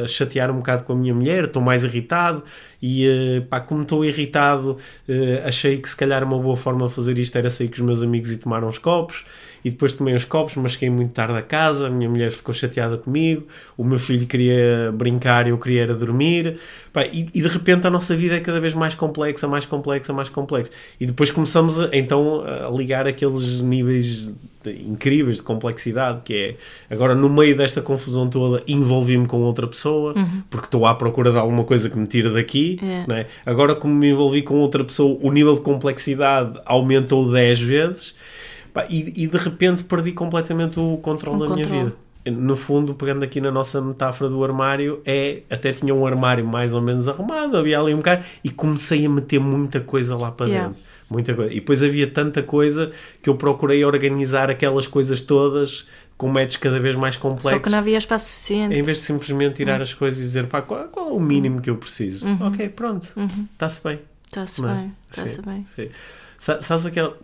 [0.04, 2.42] a chatear um bocado com a minha mulher, estou mais irritado,
[2.80, 4.76] e eh, pá, como estou irritado,
[5.08, 7.80] eh, achei que se calhar uma boa forma de fazer isto era sair com os
[7.80, 9.24] meus amigos e tomar uns copos.
[9.64, 11.88] E depois tomei uns copos, mas cheguei muito tarde a casa.
[11.88, 13.46] A minha mulher ficou chateada comigo.
[13.76, 16.58] O meu filho queria brincar e eu queria era dormir.
[17.06, 20.28] E, e de repente a nossa vida é cada vez mais complexa, mais complexa, mais
[20.28, 20.70] complexa.
[21.00, 24.30] E depois começamos a, então a ligar aqueles níveis
[24.62, 26.56] de- incríveis de complexidade que é
[26.94, 30.14] agora no meio desta confusão toda envolvi-me com outra pessoa
[30.50, 33.04] porque estou à procura de alguma coisa que me tira daqui É.
[33.06, 33.26] não é?
[33.46, 38.14] agora como me envolvi com outra pessoa o nível de complexidade aumentou 10 vezes
[38.74, 41.84] Pá, e, e de repente perdi completamente o controle O da minha controle.
[41.86, 41.96] vida
[42.30, 46.74] no fundo, pegando aqui na nossa metáfora do armário, é até tinha um armário mais
[46.74, 50.46] ou menos arrumado, havia ali um bocado, e comecei a meter muita coisa lá para
[50.48, 50.68] Yeah.
[50.68, 50.82] dentro.
[51.10, 51.52] Muita coisa.
[51.52, 52.90] E depois havia tanta coisa
[53.22, 55.86] que eu procurei organizar aquelas coisas todas
[56.18, 57.50] com métodos cada vez mais complexos.
[57.52, 58.74] Só que não havia espaço suficiente.
[58.74, 61.60] Em vez de simplesmente tirar as coisas e dizer pá, qual, qual é o mínimo
[61.62, 62.26] que eu preciso?
[62.40, 63.06] Ok, pronto,
[63.52, 64.00] está-se bem.
[64.26, 64.66] Está-se é?
[64.66, 65.66] bem, está-se bem.
[65.74, 65.88] sim.
[66.36, 67.16] Sa- Sabes aquela.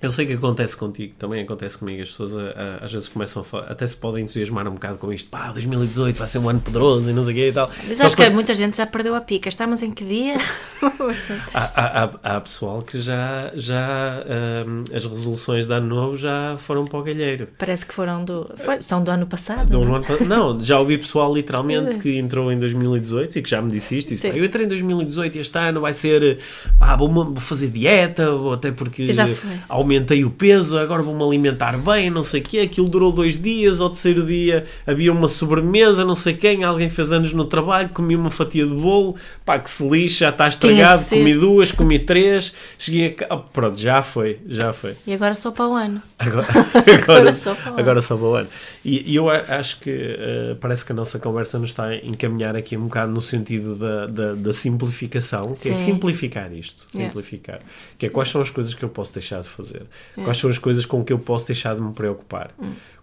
[0.00, 2.00] Eu sei que acontece contigo, também acontece comigo.
[2.00, 2.38] As pessoas a-
[2.82, 5.28] a- às vezes começam a até se podem entusiasmar um bocado com isto.
[5.28, 7.68] Pá, 2018 vai ser um ano poderoso e não sei o quê e tal.
[7.88, 9.48] Mas Só acho que muita gente já perdeu a pica.
[9.48, 10.34] Estamos em que dia?
[11.52, 14.22] há, há, há- pessoal que já, já
[14.66, 17.48] hum, as resoluções de ano novo já foram para o galheiro.
[17.58, 18.48] Parece que foram do.
[18.56, 19.68] foi- são do ano passado.
[19.70, 19.98] Do não é?
[19.98, 23.96] ano não, já ouvi pessoal literalmente que entrou em 2018 e que já me disse
[23.98, 24.10] isto.
[24.10, 24.30] Disse, Sim.
[24.30, 26.38] "Pá, eu entrei em 2018 e este ano vai ser,
[26.78, 29.58] pá, vou, vou fazer dieta, ou até porque Já foi.
[29.88, 32.58] Aumentei o peso, agora vou-me alimentar bem, não sei o quê.
[32.58, 37.10] Aquilo durou dois dias, ao terceiro dia havia uma sobremesa, não sei quem, alguém fez
[37.10, 41.06] anos no trabalho, comi uma fatia de bolo, pá, que se lixa, já está estragado,
[41.06, 43.34] comi duas, comi três, cheguei a...
[43.34, 44.94] ah, pronto, já foi, já foi.
[45.06, 46.02] E agora só para o ano.
[46.18, 46.46] Agora,
[47.02, 47.80] agora, só para o ano.
[47.80, 48.48] agora só para o ano.
[48.84, 52.56] E, e eu acho que eh, parece que a nossa conversa nos está a encaminhar
[52.56, 55.92] aqui um bocado no sentido da, da, da simplificação, que é Sim.
[55.92, 56.86] simplificar isto.
[56.92, 57.08] Yeah.
[57.10, 57.60] Simplificar.
[57.96, 59.77] Que é quais são as coisas que eu posso deixar de fazer?
[60.14, 62.50] Quais são as coisas com que eu posso deixar de me preocupar?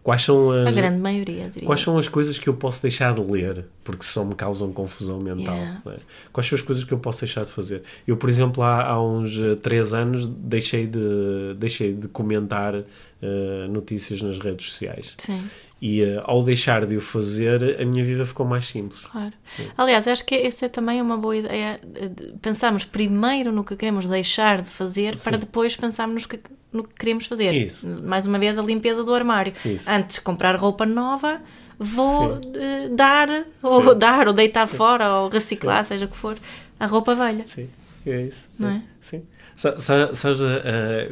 [0.04, 0.76] Quais são A as.
[0.76, 1.66] grande maioria, diria.
[1.66, 5.20] Quais são as coisas que eu posso deixar de ler porque só me causam confusão
[5.20, 5.56] mental?
[5.56, 5.82] Yeah.
[5.88, 5.96] é?
[6.32, 7.82] Quais são as coisas que eu posso deixar de fazer?
[8.06, 13.68] Eu, por exemplo, há, há uns eh, três anos deixei de, deixei de comentar eh,
[13.68, 15.16] notícias nas redes sociais.
[15.18, 15.44] Sim,
[15.82, 19.00] E eh, ao deixar de o fazer, a minha vida ficou mais simples.
[19.12, 19.34] claro.
[19.76, 21.80] Aliás, acho que essa é também uma boa ideia.
[21.96, 26.40] eh, de Pensarmos primeiro no que queremos deixar de fazer para depois pensarmos no que,
[26.76, 27.52] no que queremos fazer.
[27.54, 27.88] Isso.
[28.04, 29.54] Mais uma vez, a limpeza do armário.
[29.66, 29.90] Isso.
[29.90, 31.40] Antes de comprar roupa nova,
[31.80, 36.36] vou eh, dar, ou dar, ou deitar fora, ou reciclar, seja o que for,
[36.80, 37.44] a roupa velha.
[37.46, 37.68] Sim,
[38.06, 38.48] é isso.
[38.60, 38.82] Não é?
[39.02, 39.24] Sim.
[39.56, 40.40] Sa- sa- Sabes,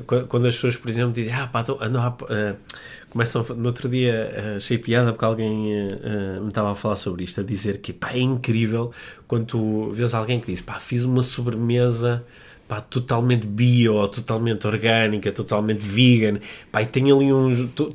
[0.05, 2.55] qu- quando as pessoas, por exemplo, dizem, ah, pá, tô, ando a- eh,
[3.09, 7.23] começam no outro dia eh, achei piada porque alguém eh, me estava a falar sobre
[7.23, 8.91] isto, a dizer que pá, é incrível
[9.27, 12.25] quando tu vês alguém que diz, pá, fiz uma sobremesa
[12.67, 16.39] pá, totalmente bio, totalmente orgânica, totalmente vegan,
[16.71, 17.93] pá, e tem ali uns, to-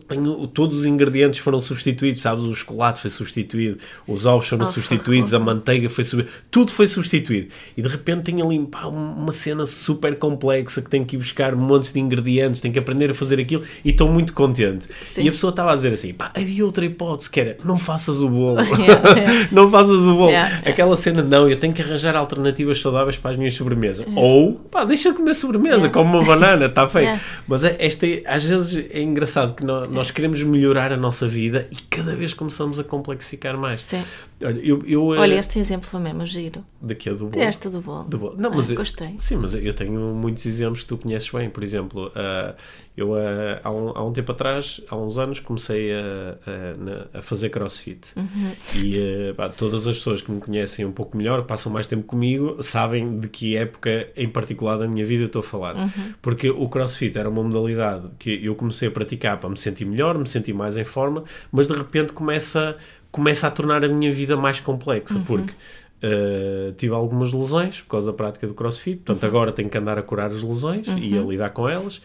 [0.53, 5.33] todos os ingredientes foram substituídos, sabes, o chocolate foi substituído, os ovos foram Oh, substituídos,
[5.35, 9.65] a manteiga foi substituída, tudo foi substituído, e de repente tem ali pá, uma cena
[9.67, 13.41] super complexa que tem que ir buscar montes de ingredientes, tem que aprender a fazer
[13.41, 14.87] aquilo, e estou muito contente.
[15.15, 15.23] Sim.
[15.23, 18.21] E a pessoa estava a dizer assim, pá, havia outra hipótese, que era, não faças
[18.21, 19.49] o bolo, Yeah, yeah.
[19.51, 20.31] não faças o bolo.
[20.31, 20.59] Yeah.
[20.67, 24.07] Aquela cena, não, eu tenho que arranjar alternativas saudáveis para as minhas sobremesas.
[24.15, 25.93] Ou, pá, deixa de comer sobremesa, Yeah.
[25.93, 26.89] como uma banana, está.
[26.97, 27.21] Yeah.
[27.47, 31.27] Mas é- esta, é- às vezes é engraçado que nós, nós queremos melhorar a nossa
[31.29, 33.81] vida e cada vez começamos a complexificar mais.
[33.83, 34.03] Sim.
[34.43, 36.65] Olha, eu, eu eh, Olha, este exemplo foi mesmo giro.
[36.81, 37.33] daqui a do bolo.
[37.45, 38.05] Desta do bolo.
[38.05, 38.35] Do bolo.
[38.39, 39.17] Não, Ah, mas eu- gostei.
[39.19, 41.51] Sim, mas eu tenho muitos exemplos que tu conheces bem.
[41.51, 42.55] Por exemplo, ah,
[42.97, 45.99] eu ah, há, um, há um tempo atrás, há uns anos, comecei a,
[46.47, 48.13] a- a fazer crossfit.
[48.17, 48.53] Uhum.
[48.77, 52.05] E ah, pá, todas as pessoas que me conhecem um pouco melhor, passam mais tempo
[52.05, 55.77] comigo, sabem de que época em particular da minha vida estou a falar.
[55.77, 55.91] Uhum.
[56.23, 60.17] Porque o crossfit era uma modalidade que eu comecei a praticar para me sentir melhor,
[60.19, 62.77] me sentir mais em forma, mas de repente começa,
[63.11, 65.15] começa a tornar a minha vida mais complexa.
[65.17, 65.25] Uhum.
[65.25, 65.53] Porque
[66.01, 69.29] Uh, tive algumas lesões por causa da prática do crossfit, portanto Uhum.
[69.31, 72.01] agora tenho que andar a curar as lesões e a lidar com elas.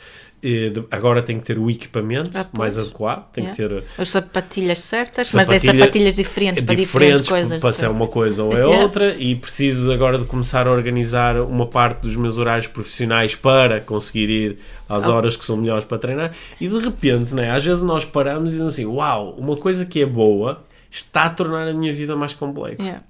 [0.91, 5.31] Agora tenho que ter o equipamento Ah, mais adequado, tenho que ter As sapatilhas certas,
[5.33, 7.61] mas é Sapatilha- sapatilhas diferentes para diferentes diferentes coisas.
[7.61, 8.83] para ser uma coisa ou é Yeah.
[8.83, 13.79] outra e preciso agora de começar a organizar uma parte dos meus horários profissionais para
[13.79, 14.57] conseguir ir
[14.89, 15.13] às Oh.
[15.13, 18.51] horas que são melhores para treinar e de repente, né, às vezes nós paramos e
[18.51, 22.33] dizemos assim, uau, uma coisa que é boa está a tornar a minha vida mais
[22.33, 23.03] complexa Yeah.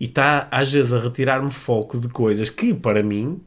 [0.00, 3.40] e está às vezes a retirar-me foco de coisas que para mim,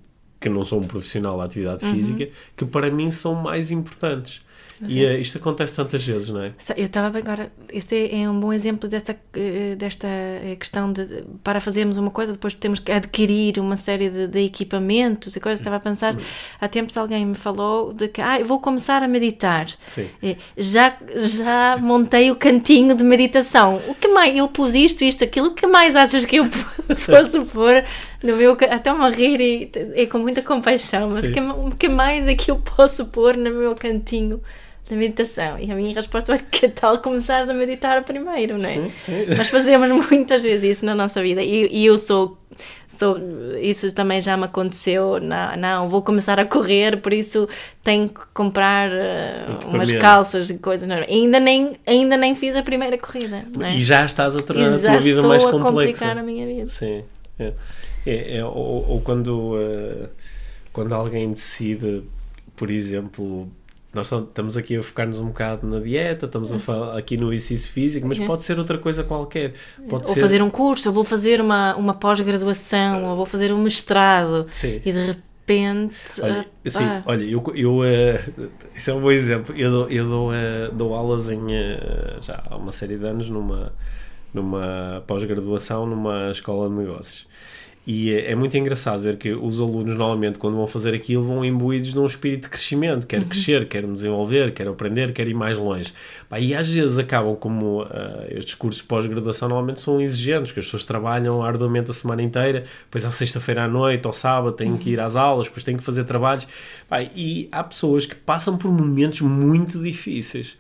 [0.49, 1.93] que não sou um profissional da atividade Uhum.
[1.93, 4.41] física, que para mim são mais importantes.
[4.85, 6.51] E eh, isto acontece tantas vezes, não é?
[6.75, 11.23] Eu estava agora, este é, é um bom exemplo desta, eh, desta eh, questão de
[11.41, 15.61] para fazermos uma coisa, depois temos que adquirir uma série de, de equipamentos e coisas.
[15.61, 16.17] Estava a pensar,
[16.59, 19.65] há tempos alguém me falou de que ah, vou começar a meditar.
[19.87, 20.09] Sim.
[20.57, 23.79] Já, já montei o cantinho de meditação.
[23.87, 24.35] O que mais?
[24.35, 25.47] Eu pus isto, isto, aquilo.
[25.47, 26.45] O que mais achas que eu
[27.07, 27.81] posso pôr
[28.23, 28.57] no meu.
[28.69, 32.35] Até me a rir e é com muita compaixão, mas o que, que mais é
[32.35, 34.41] que eu posso pôr no meu cantinho?
[34.87, 35.57] Da meditação.
[35.57, 38.73] E a minha resposta é que tal começares a meditar primeiro, não é?
[38.75, 39.35] Sim, sim.
[39.35, 42.37] Nós fazemos muitas vezes isso na nossa vida e, e eu sou,
[42.87, 43.17] sou.
[43.59, 45.19] Isso também já me aconteceu.
[45.19, 47.49] Não, não, vou começar a correr, por isso
[47.83, 50.87] tenho que comprar eh, umas calças e coisas.
[50.87, 53.43] Não, ainda, nem, ainda nem fiz a primeira corrida.
[53.57, 53.75] Não é?
[53.75, 55.71] E já estás a tornar E a tua vida mais a complexa.
[55.71, 56.67] complicar a minha vida.
[56.67, 57.03] Sim.
[57.39, 57.53] É.
[58.05, 60.09] É, é, ou, ou quando, eh,
[60.71, 62.03] quando alguém decide,
[62.55, 63.47] por exemplo,
[63.93, 67.33] nós tam- estamos aqui a focar-nos um bocado na dieta, estamos a falar aqui no
[67.33, 68.27] exercício físico, mas Uhum.
[68.27, 69.53] pode ser outra coisa qualquer.
[69.89, 70.21] Pode Ou ser...
[70.21, 74.47] fazer um curso, ou vou fazer uma, uma pós-graduação, ou vou fazer um mestrado.
[74.51, 74.81] Sim.
[74.85, 75.95] E de repente.
[76.21, 79.55] Olha, ah, sim, ah, olha, eu, eu uh, isso é um bom exemplo.
[79.55, 83.29] Eu dou, eu dou, uh, dou aulas em uh, já há uma série de anos
[83.29, 83.71] numa,
[84.33, 87.27] numa pós-graduação numa escola de negócios.
[87.87, 91.45] E é, é muito engraçado ver que os alunos, normalmente, quando vão fazer aquilo, vão
[91.45, 93.05] imbuídos num espírito de crescimento.
[93.05, 95.93] Quer crescer, quer me desenvolver, quer aprender, quer ir mais longe.
[96.27, 97.87] Pá, e às vezes acabam como uh,
[98.31, 102.63] estes cursos de pós-graduação normalmente são exigentes, porque as pessoas trabalham arduamente a semana inteira,
[102.85, 105.83] depois à sexta-feira à noite, ao sábado, têm que ir às aulas, depois têm que
[105.83, 106.47] fazer trabalhos.
[106.89, 110.57] Pá, e há pessoas que passam por momentos muito difíceis.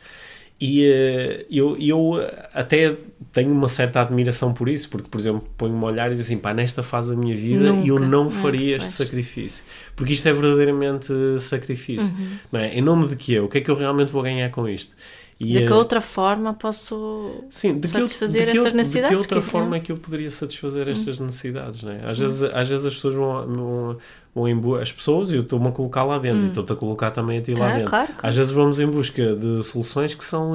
[0.59, 2.13] E uh, eu, eu
[2.53, 2.95] até
[3.33, 6.37] tenho uma certa admiração por isso, porque, por exemplo, ponho-me a olhar e digo assim:
[6.37, 7.85] pá, nesta fase da minha vida Nunca.
[7.87, 9.63] eu não É, faria este sacrifício.
[9.97, 12.07] Porque isto é verdadeiramente sacrifício.
[12.07, 12.27] Uhum.
[12.53, 12.73] Não é?
[12.73, 13.39] Em nome de quê?
[13.39, 14.95] O que é que eu realmente vou ganhar com isto?
[15.37, 18.61] E, de que eh, outra forma posso Sim, de que, eu- satisfazer de que eu-
[18.61, 19.09] estas necessidades?
[19.09, 19.79] De que outra que- forma é.
[19.79, 22.09] é que eu poderia satisfazer estas necessidades, não é?
[22.09, 23.97] Às, vezes, às vezes as pessoas vão, vão,
[24.35, 26.75] vão em busca, as pessoas, e eu estou-me a colocar lá dentro, e estou-te a
[26.75, 27.89] colocar também a ti lá Tá, dentro.
[27.89, 28.19] claro, claro.
[28.27, 30.51] Às vezes vamos em busca de soluções que são,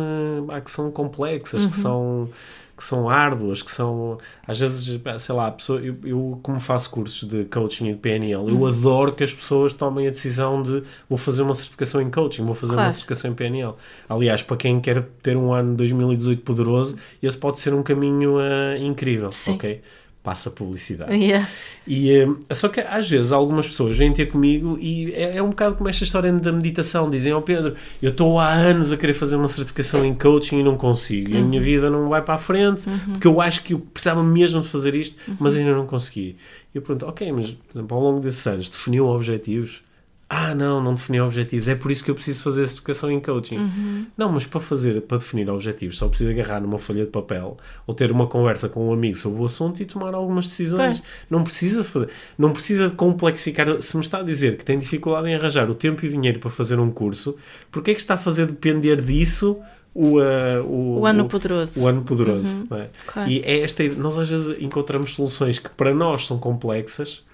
[0.51, 1.71] ah, que são complexas, Uhum.
[1.71, 2.29] que são
[2.77, 4.17] que são árduas, que são
[4.49, 8.49] às vezes, sei lá, pessoa, eu, eu como faço cursos de coaching e de PNL,
[8.49, 12.43] eu adoro que as pessoas tomem a decisão de vou fazer uma certificação em coaching,
[12.43, 12.91] vou fazer uma Claro.
[12.93, 13.75] certificação em PNL.
[14.09, 18.79] Aliás, para quem quer ter um ano 2018 poderoso, esse pode ser um caminho ah,
[18.79, 19.57] incrível, Sim.
[19.57, 19.83] ok?
[20.23, 21.15] Passa publicidade.
[21.15, 21.49] Yeah.
[21.87, 25.49] E, eh, só que às vezes algumas pessoas vêm ter comigo e é, é um
[25.49, 27.11] bocado como esta história da meditação.
[27.11, 30.63] Dizem, ó Pedro, eu estou há anos a querer fazer uma certificação em coaching e
[30.63, 31.31] não consigo.
[31.31, 34.23] E a minha vida não vai para a frente porque eu acho que eu precisava
[34.23, 36.37] mesmo de fazer isto, mas ainda não consegui.
[36.75, 39.81] E eu pergunto, ok, mas por exemplo, ao longo desses anos definiu objetivos?
[40.33, 41.67] Ah, não, não defini objetivos.
[41.67, 44.07] É por isso que eu preciso fazer certificação em coaching.
[44.17, 47.93] Não, mas para fazer, para definir objetivos, só preciso agarrar numa folha de papel ou
[47.93, 51.01] ter uma conversa com um amigo sobre o assunto e tomar algumas decisões.
[51.01, 51.11] Pois.
[51.29, 53.83] Não precisa fazer, não precisa de complexificar.
[53.83, 56.39] Se me está a dizer que tem dificuldade em arranjar o tempo e o dinheiro
[56.39, 57.37] para fazer um curso,
[57.69, 59.59] porque é que está a fazer depender disso
[59.93, 61.81] o, uh, o, O ano poderoso.
[61.81, 62.69] o ano poderoso?
[62.71, 62.89] não é?
[63.05, 63.29] Claro.
[63.29, 67.25] E é esta, nós às vezes encontramos soluções que para nós são complexas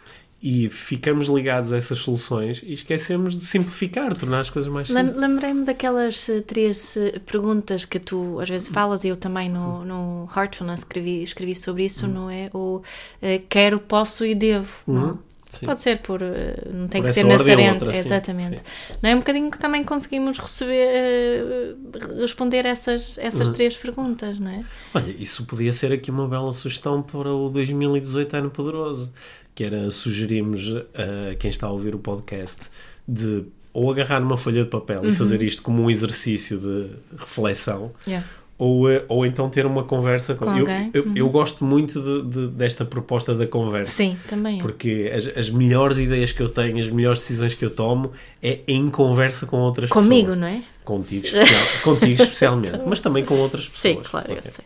[0.42, 5.16] e ficamos ligados a essas soluções e esquecemos de simplificar, tornar as coisas mais simples.
[5.16, 9.84] Lembrei-me daquelas eh, três eh, perguntas que tu às vezes falas, e eu também no,
[9.84, 12.50] no Heartfulness escrevi, escrevi sobre isso, não é?
[12.52, 12.82] O
[13.22, 14.68] eh, quero, posso e devo.
[14.86, 15.06] não?
[15.12, 15.18] Uhum,
[15.48, 15.66] sim.
[15.66, 16.20] Pode ser por.
[16.20, 18.58] Não tem Por que ser essa nessa outra, Exatamente.
[18.58, 18.62] sim.
[19.02, 21.76] Não é um bocadinho que também conseguimos receber,
[22.20, 23.22] responder essas, Uhum.
[23.24, 24.64] essas três perguntas, não é?
[24.94, 29.12] Olha, isso podia ser aqui uma bela sugestão para o 2018 ano poderoso,
[29.56, 32.68] que era sugerimos a quem está a ouvir o podcast
[33.08, 33.42] de
[33.72, 35.10] ou agarrar numa folha de papel Uhum.
[35.10, 36.86] e fazer isto como um exercício de
[37.18, 38.26] reflexão, Yeah.
[38.56, 40.90] ou, eh, ou então ter uma conversa com, Com eu, alguém.
[40.94, 43.92] eu, eu gosto muito de- de- desta proposta da conversa.
[43.92, 44.62] Sim, também é.
[44.62, 48.60] Porque as, as melhores ideias que eu tenho, as melhores decisões que eu tomo é
[48.66, 50.38] em conversa com outras Comigo, pessoas.
[50.38, 50.62] não é?
[50.84, 53.96] Contigo, especial, contigo especialmente, mas também com outras pessoas.
[53.96, 54.50] Sim, claro, eu Ok.
[54.50, 54.64] sei.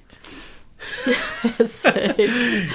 [1.58, 2.26] eu sei.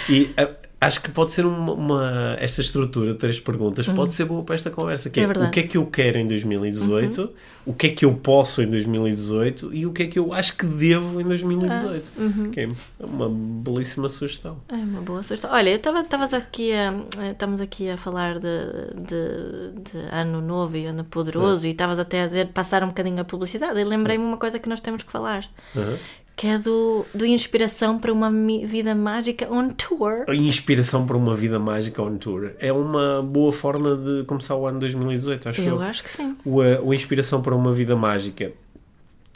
[0.10, 4.26] E ah, acho que pode ser uma, uma- esta estrutura de três perguntas pode ser
[4.26, 7.30] boa para esta conversa, que é, É o que é que eu quero em 2018,
[7.66, 10.56] o que é que eu posso em 2018 e o que é que eu acho
[10.56, 12.12] que devo em 2018.
[12.52, 14.58] Que é uma belíssima sugestão.
[14.70, 15.50] É uma boa sugestão.
[15.52, 16.94] Olha, eu estava estavas aqui a
[17.32, 18.48] estamos aqui a falar de,
[18.96, 23.20] de, de ano novo e ano poderoso e estavas até a dizer, passar um bocadinho
[23.20, 25.46] a publicidade e lembrei-me uma coisa que nós temos que falar.
[26.36, 28.30] Que é do, do inspiração para uma
[28.66, 30.26] vida mágica on tour.
[30.28, 34.68] A inspiração para uma vida mágica on tour é uma boa forma de começar o
[34.68, 35.82] ano 2018, acho Eu eu.
[35.82, 36.36] acho que sim.
[36.44, 38.52] O, eh, o Inspiração para uma Vida Mágica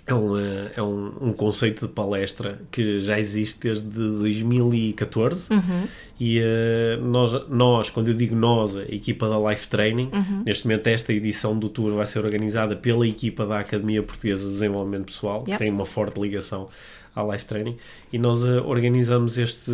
[0.05, 5.47] é, um, eh, é um, um conceito de palestra que já existe desde 2014
[6.19, 10.10] e eh, nós, nós, quando eu digo nós, a equipa da Life Training,
[10.45, 14.49] neste momento esta edição do tour vai ser organizada pela equipa da Academia Portuguesa de
[14.51, 15.60] Desenvolvimento Pessoal, que Yep.
[15.60, 16.67] tem uma forte ligação
[17.15, 17.75] à Life Training.
[18.13, 19.71] E nós eh, organizamos este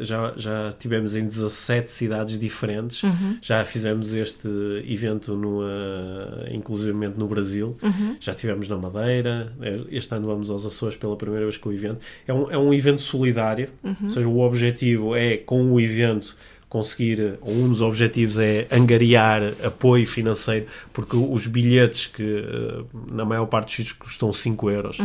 [0.00, 3.02] já, já tivemos em 17 cidades diferentes.
[3.40, 4.48] Já fizemos este
[4.86, 7.76] evento no, eh, inclusivamente no Brasil.
[8.20, 9.52] Já tivemos na Madeira.
[9.90, 12.00] Este ano vamos aos Açores pela primeira vez com o evento.
[12.26, 13.68] É um, é um evento solidário.
[14.02, 16.36] Ou seja, o objetivo é com o evento
[16.74, 22.82] conseguir, um dos objetivos é angariar apoio financeiro, porque os bilhetes que eh,
[23.12, 24.98] na maior parte dos sítios custam 5 euros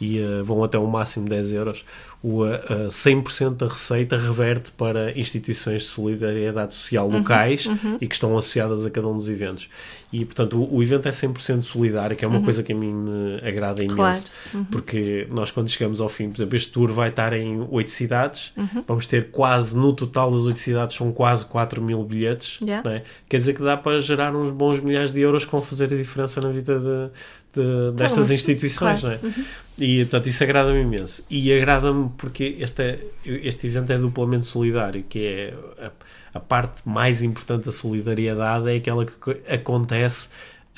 [0.00, 1.84] e eh, vão até um máximo de 10 euros,
[2.22, 7.66] o, eh, eh, 100% da receita reverte para instituições de solidariedade social locais
[8.00, 9.68] e que estão associadas a cada um dos eventos.
[10.12, 12.92] E, portanto, o, o evento é 100% solidário, que é uma coisa que a mim
[12.92, 14.66] me agrada imenso, Claro.
[14.70, 18.52] porque nós quando chegamos ao fim, por exemplo, este tour vai estar em oito cidades,
[18.86, 22.86] vamos ter quase no total das oito cidades são quase 4 mil bilhetes, Yeah.
[22.88, 23.02] não é?
[23.28, 25.96] quer dizer que dá para gerar uns bons milhares de euros que vão fazer a
[25.96, 27.10] diferença na vida de,
[27.54, 29.00] de- destas instituições.
[29.00, 29.18] claro.
[29.22, 29.34] Não é?
[29.78, 31.24] E portanto isso agrada-me imenso.
[31.30, 35.90] E agrada-me porque este, é, este evento é duplamente solidário, que é a,
[36.34, 40.28] a parte mais importante da solidariedade é aquela que co- acontece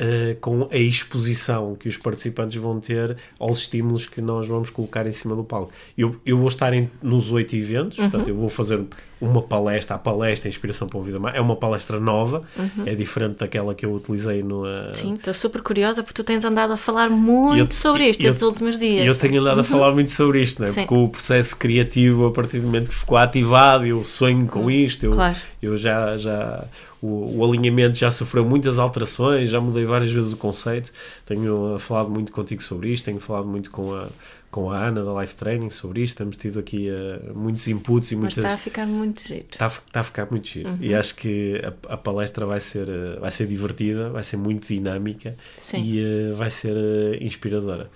[0.05, 5.07] eh, com a exposição que os participantes vão ter aos estímulos que nós vamos colocar
[5.07, 5.71] em cima do palco.
[5.97, 8.11] Eu, eu vou estar em- nos oito eventos, Uhum.
[8.11, 8.81] portanto, eu vou fazer
[9.21, 11.37] uma palestra, a palestra Inspiração para uma Vida Mais.
[11.37, 12.43] É uma palestra nova,
[12.85, 14.65] é diferente daquela que eu utilizei no.
[14.65, 14.95] Uhum.
[14.95, 18.31] Sim, estou super curiosa porque tu tens andado a falar muito Eu- sobre isto eu-
[18.31, 19.07] estes últimos dias.
[19.07, 20.73] Eu tenho andado a falar muito sobre isto, né?
[20.75, 25.05] Porque o processo criativo, a partir do momento que ficou ativado, eu sonho com isto,
[25.07, 25.37] eu, Claro.
[25.63, 26.65] eu já, já
[27.03, 30.93] o, o alinhamento já sofreu muitas alterações, já mudei várias vezes o conceito,
[31.27, 34.07] tenho uh, falado muito contigo sobre isto, tenho falado muito com a,
[34.53, 38.15] com a Ana da Life Training sobre isto, temos tido aqui uh, muitos inputs e
[38.15, 38.39] Mas muitas...
[38.39, 39.47] está a ficar muito giro.
[39.51, 40.79] Está a, está a ficar muito giro.
[40.81, 44.69] E acho que a, a palestra vai ser, eh, vai ser divertida, vai ser muito
[44.69, 45.79] dinâmica Sim.
[45.83, 47.91] e eh, vai ser eh, inspiradora.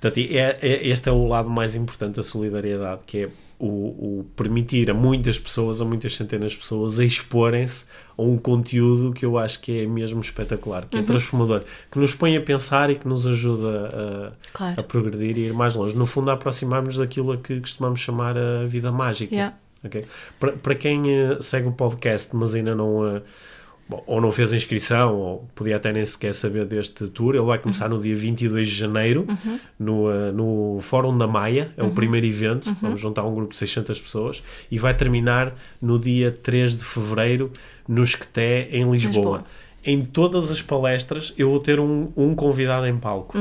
[0.00, 3.28] Portanto, e é, é- este é o lado mais importante da solidariedade, que é
[3.60, 7.84] o, o permitir a muitas pessoas, a muitas centenas de pessoas, a exporem-se
[8.16, 12.14] a um conteúdo que eu acho que é mesmo espetacular, que é transformador, que nos
[12.14, 14.80] põe a pensar e que nos ajuda a, Claro.
[14.80, 15.94] a progredir e ir mais longe.
[15.96, 19.34] No fundo, a aproximarmos daquilo a que costumamos chamar a vida mágica.
[19.34, 19.56] Yeah.
[19.84, 20.04] Ok?
[20.38, 23.06] Para, para quem eh, segue o podcast, mas ainda não.
[23.16, 23.22] eh,
[23.90, 27.44] bom, ou não fez a inscrição, ou podia até nem sequer saber deste tour, ele
[27.44, 29.26] vai começar no dia 22 de janeiro,
[29.78, 33.58] no, eh, no Fórum da Maia, é o primeiro evento, vamos juntar um grupo de
[33.58, 37.50] 600 pessoas, e vai terminar no dia 3 de fevereiro,
[37.88, 38.94] no Esqueté, em Lisboa.
[39.38, 39.44] Lisboa.
[39.84, 43.36] Em todas as palestras, eu vou ter um, um convidado em palco.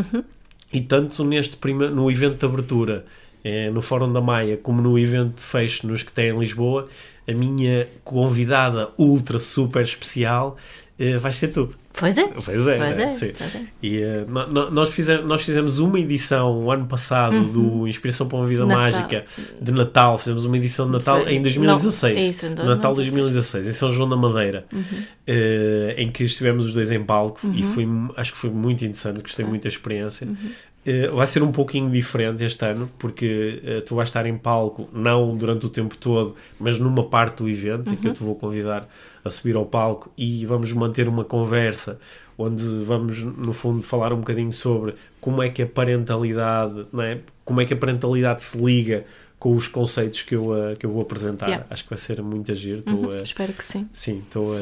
[0.71, 3.05] E tanto neste prime- no evento de abertura
[3.43, 6.87] eh, no Fórum da Maia, como no evento de fecho nos que tem em Lisboa,
[7.27, 10.57] a minha convidada ultra super especial
[10.99, 11.69] eh, vais ser tu.
[11.93, 12.27] Pois é.
[12.27, 13.03] Pois é, Pois né?
[13.03, 13.31] é, Sim.
[13.37, 13.61] pois é.
[13.83, 18.27] E eh, no- no- nós, fizemos, nós fizemos uma edição o ano passado do Inspiração
[18.27, 18.81] para uma Vida Natal.
[18.83, 19.25] Mágica
[19.61, 20.17] de Natal.
[20.17, 22.13] Fizemos uma edição de Natal Foi- em 2016.
[22.15, 23.65] não, é isso, em Natal 2016.
[23.65, 24.65] 2016, em São João da Madeira,
[25.27, 27.85] eh, em que estivemos os dois em palco e foi,
[28.17, 30.27] acho que foi muito interessante, gostei muito da experiência.
[30.85, 34.87] Eh, vai ser um pouquinho diferente este ano, porque eh, tu vais estar em palco,
[34.93, 38.35] não durante o tempo todo, mas numa parte do evento, em que eu te vou
[38.35, 38.87] convidar
[39.23, 41.99] a subir ao palco e vamos manter uma conversa
[42.37, 47.19] onde vamos, no fundo, falar um bocadinho sobre como é que a parentalidade, não é?
[47.43, 49.05] como é que a parentalidade se liga
[49.39, 51.47] com os conceitos que eu, eh, que eu vou apresentar.
[51.47, 51.65] Yeah.
[51.69, 52.79] Acho que vai ser muito agir.
[52.79, 53.87] Estou, eh, Espero que sim.
[53.93, 54.53] Sim, estou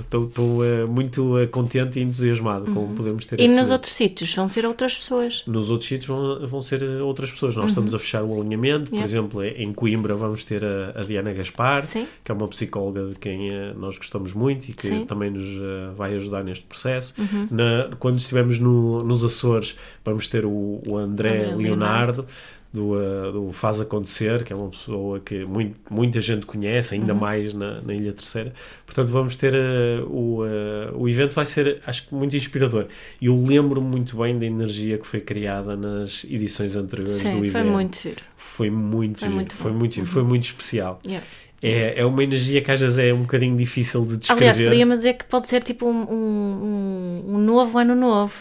[0.00, 3.72] estou, eh, muito contente e entusiasmado com podemos ter E nos momento.
[3.72, 5.42] outros sítios vão ser outras pessoas.
[5.46, 7.54] Nos outros sítios vão, vão ser outras pessoas.
[7.56, 8.86] Nós estamos a fechar o alinhamento.
[8.90, 9.04] Por Yeah.
[9.04, 12.06] exemplo, em Coimbra vamos ter a, a Diana Gaspar, Sim.
[12.24, 15.04] que é uma psicóloga de quem nós gostamos muito e que Sim.
[15.04, 15.46] também nos
[15.94, 17.12] vai ajudar neste processo.
[17.50, 22.24] Na- quando estivermos no- nos Açores, vamos ter o, o André, André Leonardo.
[22.72, 27.14] Do, eh, do Faz Acontecer, que é uma pessoa que muito, muita gente conhece, ainda
[27.14, 28.52] mais na, na Ilha Terceira.
[28.84, 32.86] Portanto, vamos ter eh, o, eh, o evento, vai ser, acho que, muito inspirador.
[33.18, 37.38] E eu lembro-me muito bem da energia que foi criada nas edições anteriores do Sim,
[37.38, 37.52] evento.
[37.52, 38.22] foi muito giro.
[38.36, 41.00] Foi muito, Foi giro, muito foi muito, giro, foi muito especial.
[41.06, 41.26] Yeah.
[41.62, 44.50] É, é uma energia que às vezes é um bocadinho difícil de descrever.
[44.50, 48.34] Aliás, podíamos dizer que pode ser tipo um, um- um novo ano novo.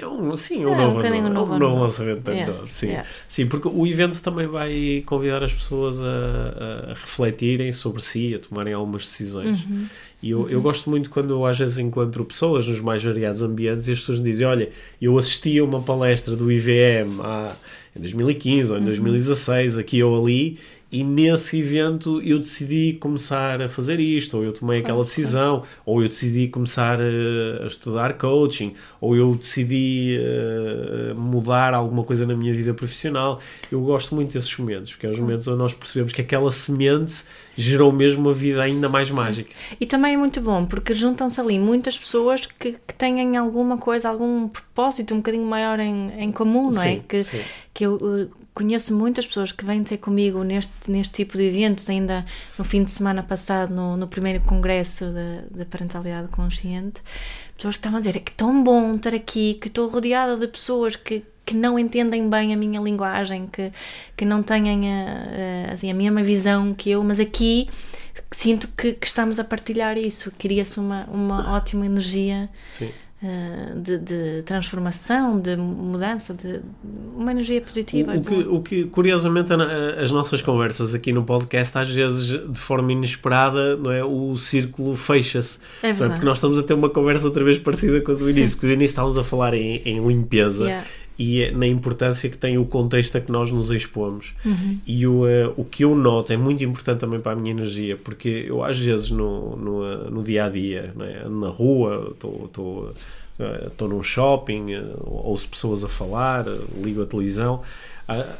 [0.00, 1.80] É um, sim, É, um um novo, um novo um novo novo.
[1.82, 2.86] lançamento ano Yeah, sim.
[2.86, 3.08] yeah.
[3.28, 8.38] sim, porque o evento também vai convidar as pessoas a, a refletirem sobre si, a
[8.38, 9.64] tomarem algumas decisões.
[9.66, 9.86] Uhum.
[10.22, 13.88] E eu, eu gosto muito quando eu às vezes encontro pessoas nos mais variados ambientes
[13.88, 14.68] e as pessoas me dizem: Olha,
[15.00, 17.52] eu assisti a uma palestra do IVM há,
[17.96, 18.82] em 2015 ou Uhum.
[18.82, 20.58] em 2016, aqui ou ali,
[20.92, 26.02] e nesse evento eu decidi começar a fazer isto, ou eu tomei aquela decisão, ou
[26.02, 32.34] eu decidi começar a, a estudar coaching, ou eu decidi eh, mudar alguma coisa na
[32.34, 33.40] minha vida profissional.
[33.70, 37.22] Eu gosto muito desses momentos, porque é os momentos onde nós percebemos que aquela semente
[37.56, 39.50] gerou mesmo uma vida ainda mais mágica.
[39.80, 44.08] E também é muito bom, porque juntam-se ali muitas pessoas que, que têm alguma coisa,
[44.08, 46.94] algum propósito um bocadinho maior em, em comum, não é?
[46.94, 47.40] Sim, Que, sim.
[47.72, 51.88] que eu eh, conheço muitas pessoas que vêm ter comigo neste, neste tipo de eventos,
[51.88, 52.24] ainda
[52.58, 57.00] no fim de semana passado, no, no primeiro congresso da, da parentalidade consciente,
[57.56, 60.46] pessoas que estavam a dizer, é que tão bom estar aqui, que estou rodeada de
[60.46, 63.72] pessoas que, que não entendem bem a minha linguagem, que,
[64.16, 67.68] que não têm a, a- assim, a mesma visão que eu, mas aqui
[68.32, 72.90] sinto que, que estamos a partilhar isso, cria-se uma, uma ótima energia Sim.
[73.22, 76.60] Eh, de, de transformação, de mudança, de
[77.14, 78.14] uma energia positiva.
[78.14, 79.52] O, o que, o que, curiosamente,
[80.02, 84.02] as nossas conversas aqui no podcast, às vezes, de forma inesperada, não é?
[84.02, 85.58] o círculo fecha-se.
[85.82, 86.12] É Não verdade.
[86.14, 88.68] Porque nós estamos a ter uma conversa outra vez parecida com a do início, porque
[88.68, 90.86] do início estávamos a falar em, em limpeza Yeah.
[91.22, 94.32] E é na importância que tem o contexto a que nós nos expomos.
[94.44, 94.78] Uhum.
[94.86, 97.94] E o, eh, o que eu noto é muito importante também para a minha energia,
[97.96, 102.44] porque eu às vezes no, no, eh, no dia a dia, né, na rua, estou-
[102.46, 102.92] estou
[103.38, 104.66] eh, num shopping,
[105.04, 106.46] ouço pessoas a falar,
[106.82, 107.60] ligo a televisão.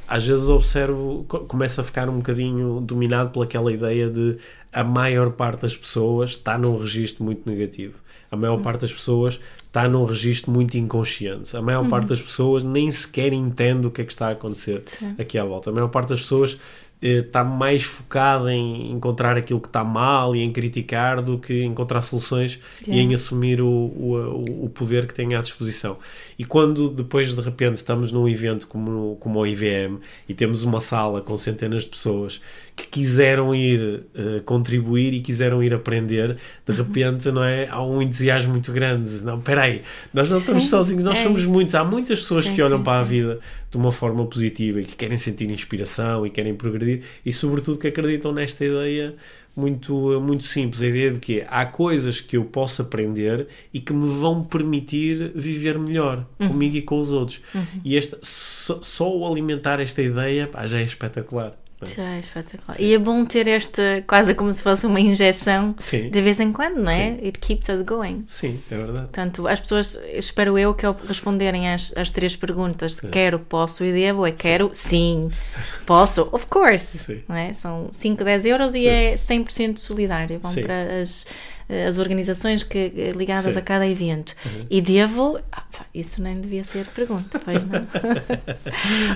[0.08, 4.36] Às vezes observo, co- começo a ficar um bocadinho dominado pelaquela ideia de
[4.72, 7.94] a maior parte das pessoas está num registro muito negativo.
[8.30, 9.38] A maior parte das pessoas
[9.70, 11.56] está num registro muito inconsciente.
[11.56, 14.82] A maior parte das pessoas nem sequer entende o que é que está a acontecer
[14.84, 15.14] Sim.
[15.16, 15.70] aqui à volta.
[15.70, 16.58] A maior parte das pessoas
[17.00, 21.62] eh, está mais focada em encontrar aquilo que está mal e em criticar do que
[21.62, 23.12] encontrar soluções e Yeah.
[23.12, 25.96] em assumir o, o, o poder que tem à disposição.
[26.36, 29.98] E quando depois de repente estamos num evento como, como o IVM
[30.28, 32.40] e temos uma sala com centenas de pessoas
[32.80, 37.68] que quiseram ir eh, contribuir e quiseram ir aprender, de repente não é?
[37.68, 39.22] há um entusiasmo muito grande.
[39.22, 39.82] Não, espera aí,
[40.14, 41.50] nós não estamos Sim, sozinhos, nós é somos isso.
[41.50, 41.74] muitos.
[41.74, 43.38] Há muitas pessoas Sim, que olham sim, para a vida
[43.70, 47.88] de uma forma positiva e que querem sentir inspiração e querem progredir e sobretudo que
[47.88, 49.14] acreditam nesta ideia
[49.54, 53.92] muito, muito simples, a ideia de que há coisas que eu posso aprender e que
[53.92, 57.40] me vão permitir viver melhor comigo e com os outros.
[57.84, 61.56] E este, só, só o alimentar esta ideia pá, já é espetacular.
[61.82, 62.20] É?
[62.20, 62.80] Espetacular.
[62.80, 66.10] E é bom ter esta, quase como se fosse uma injeção Sim.
[66.10, 67.18] de vez em quando, não é?
[67.22, 68.24] It keeps us going.
[68.26, 69.00] Sim, é verdade.
[69.00, 73.84] Portanto, as pessoas, espero eu, que ao responderem às, às três perguntas de quero, posso
[73.84, 75.28] e devo, é quero, sim,
[75.86, 76.98] posso, of course.
[76.98, 77.22] Sim.
[77.28, 77.54] Não é?
[77.54, 80.38] São 5, 10 euros e é 100% solidário.
[80.38, 80.62] Vão Sim.
[80.62, 81.26] para as,
[81.88, 83.50] as organizações que, ligadas Sim.
[83.52, 83.58] Uhum.
[83.58, 84.34] a cada evento.
[84.68, 85.62] E devo, ah,
[85.94, 87.86] isso nem devia ser pergunta, pois não.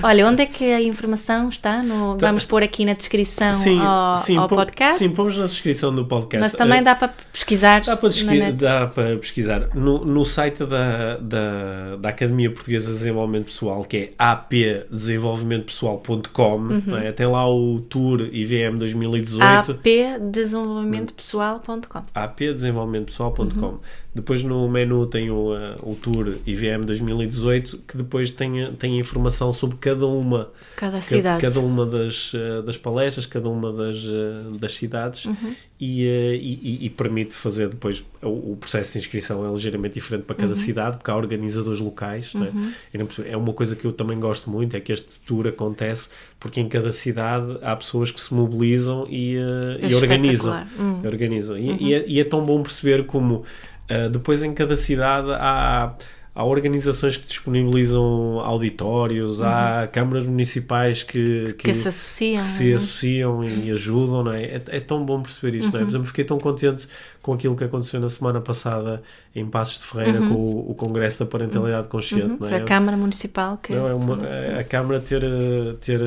[0.02, 1.82] Olha, onde é que a informação está?
[1.82, 4.98] No, vamos pôr aqui na descrição Sim, ao, sim, ao podcast.
[4.98, 6.42] Sim, pomos na descrição do podcast.
[6.42, 7.80] mas também Eh, dá para pesquisar.
[7.82, 8.52] Dá para, na pesqui- net.
[8.56, 9.68] dá para pesquisar.
[9.74, 16.96] No, no site da, da, da Academia Portuguesa de Desenvolvimento Pessoal, que é apdesenvolvimentopessoal.com, Uhum.
[16.98, 17.10] é?
[17.12, 19.72] tem lá o Tour IVM 2018.
[19.72, 22.02] apdesenvolvimentopessoal.com.
[22.50, 23.80] apdesenvolvimentopessoal.com.
[24.14, 29.50] Depois no menu tem o, uh, o Tour IVM 2018, que depois tem, tem informação
[29.52, 31.40] sobre cada uma Cada ca- cidade.
[31.40, 35.54] cada uma das, eh, das palestras, cada uma das, eh, das cidades Uhum.
[35.80, 40.36] e, e- e- permite fazer depois o, o processo de inscrição é ligeiramente diferente para
[40.36, 40.54] cada Uhum.
[40.54, 42.32] cidade, porque há organizadores locais.
[42.92, 42.96] é?
[42.98, 46.08] Não percebo- É uma coisa que eu também gosto muito, é que este tour acontece
[46.38, 50.54] porque em cada cidade há pessoas que se mobilizam e, eh, É e organizam.
[50.56, 50.68] espetacular.
[50.78, 51.00] Hum.
[51.04, 51.58] organizam.
[51.58, 53.42] E, e é, e é tão bom perceber como
[53.88, 55.94] eh, depois em cada cidade há,
[56.34, 61.52] há organizações que disponibilizam auditórios, há câmaras municipais que, Uhum.
[61.56, 62.40] Que se associam.
[62.40, 62.74] que se não é?
[62.74, 64.44] associam e ajudam, não é?
[64.44, 65.82] É, é tão bom perceber isto, não é?
[65.82, 65.86] Uhum.
[65.86, 66.88] Por exemplo, fiquei tão contente
[67.22, 69.02] com aquilo que aconteceu na semana passada
[69.34, 72.56] em Passos de Ferreira com o, o Congresso da Parentalidade Consciente, não Foi é?
[72.56, 72.62] Uhum.
[72.62, 74.18] a Câmara Municipal que Não, é uma,
[74.60, 75.22] a Câmara ter,
[75.80, 76.00] ter,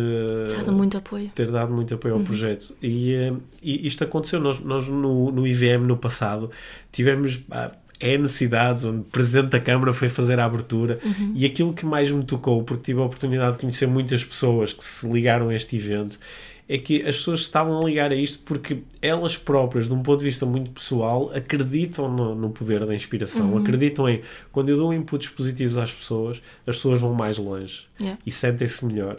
[0.66, 1.30] dá muito apoio.
[1.34, 2.20] ter dado muito apoio Uhum.
[2.22, 2.76] ao projeto.
[2.82, 4.40] E, eh, e isto aconteceu.
[4.40, 6.52] Nós, nós no, no IVM no passado
[6.92, 11.32] tivemos pá, N cidades onde o Presidente da Câmara foi fazer a abertura Uhum.
[11.36, 14.84] e aquilo que mais me tocou, porque tive a oportunidade de conhecer muitas pessoas que
[14.84, 16.20] se ligaram a este evento,
[16.70, 20.20] é que as pessoas estavam a ligar a isto porque elas próprias, de um ponto
[20.20, 23.60] de vista muito pessoal, acreditam no, no poder da inspiração, Uhum.
[23.60, 24.22] acreditam em
[24.52, 28.20] quando eu dou inputs positivos às pessoas, as pessoas vão mais longe Yeah.
[28.26, 29.16] e sentem-se melhor.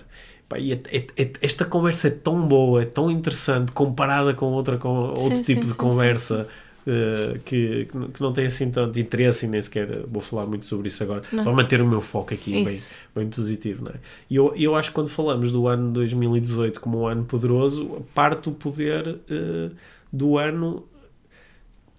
[0.48, 4.46] Pá, e é- é- é- esta conversa é tão boa, é tão interessante comparada com
[4.46, 6.48] outra com outro Sim, tipo sim, de sim, conversa
[6.88, 10.88] eh, que, que não- tem assim tanto interesse e nem sequer vou falar muito sobre
[10.88, 11.44] isso agora Não.
[11.44, 12.90] para manter o meu foco aqui bem, Isso.
[13.14, 13.84] bem positivo.
[13.84, 13.96] Não é?
[14.30, 18.48] E eu, eu acho que quando falamos do ano 2018 como um ano poderoso, parte
[18.48, 19.70] o poder eh,
[20.12, 20.84] do ano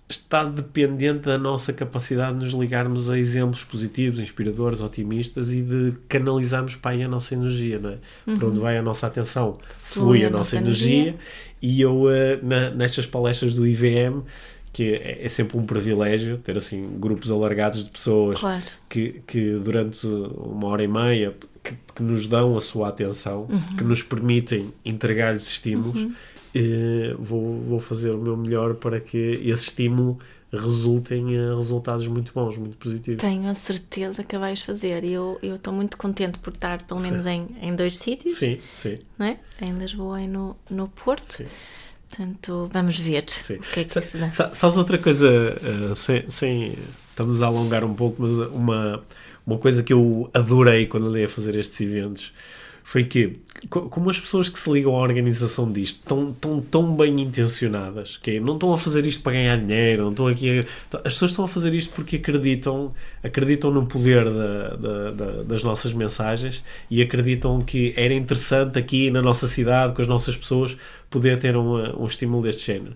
[0.08, 5.94] está dependente da nossa capacidade de nos ligarmos a exemplos positivos, inspiradores, otimistas e de
[6.08, 7.98] canalizarmos para aí a nossa energia, não é?
[8.36, 11.16] Para onde vai a nossa atenção, flui, a, nossa energia.
[11.62, 14.24] E eu, eh, na- nestas palestras do IVM,
[14.72, 18.64] que é, é sempre um privilégio ter assim grupos alargados de pessoas Claro.
[18.88, 23.48] que, que durante uma hora e meia que, que nos dão a sua atenção,
[23.78, 26.08] que nos permitem entregar-lhes estímulos,
[26.56, 30.18] eh, vou, vou fazer o meu melhor para que esse estímulo
[30.52, 33.22] resulte em eh, resultados muito bons, muito positivos.
[33.22, 37.00] Tenho a certeza que vais fazer e eu eu estou muito contente por estar pelo
[37.00, 39.38] menos em, em dois sítios, Sim, sim, não é?
[39.62, 41.34] em Lisboa e no, no Porto.
[41.34, 41.46] sim.
[42.10, 43.56] Portanto, vamos ver sim.
[43.56, 44.32] o que é que se dá.
[44.32, 46.74] sa- Sabes outra coisa, eh, sem, sem
[47.10, 49.04] estamos a alongar um pouco, mas uma,
[49.46, 52.34] uma coisa que eu adorei quando andei a fazer estes eventos
[52.84, 57.22] foi que, como as pessoas que se ligam à organização disto estão, estão tão bem
[57.22, 60.98] intencionadas, que é, não estão a fazer isto para ganhar dinheiro, não estão aqui a,
[60.98, 65.64] as pessoas estão a fazer isto porque acreditam, acreditam no poder da, da, da, das
[65.64, 70.76] nossas mensagens e acreditam que era interessante aqui na nossa cidade, com as nossas pessoas,
[71.10, 72.96] poder ter um, um estímulo deste género.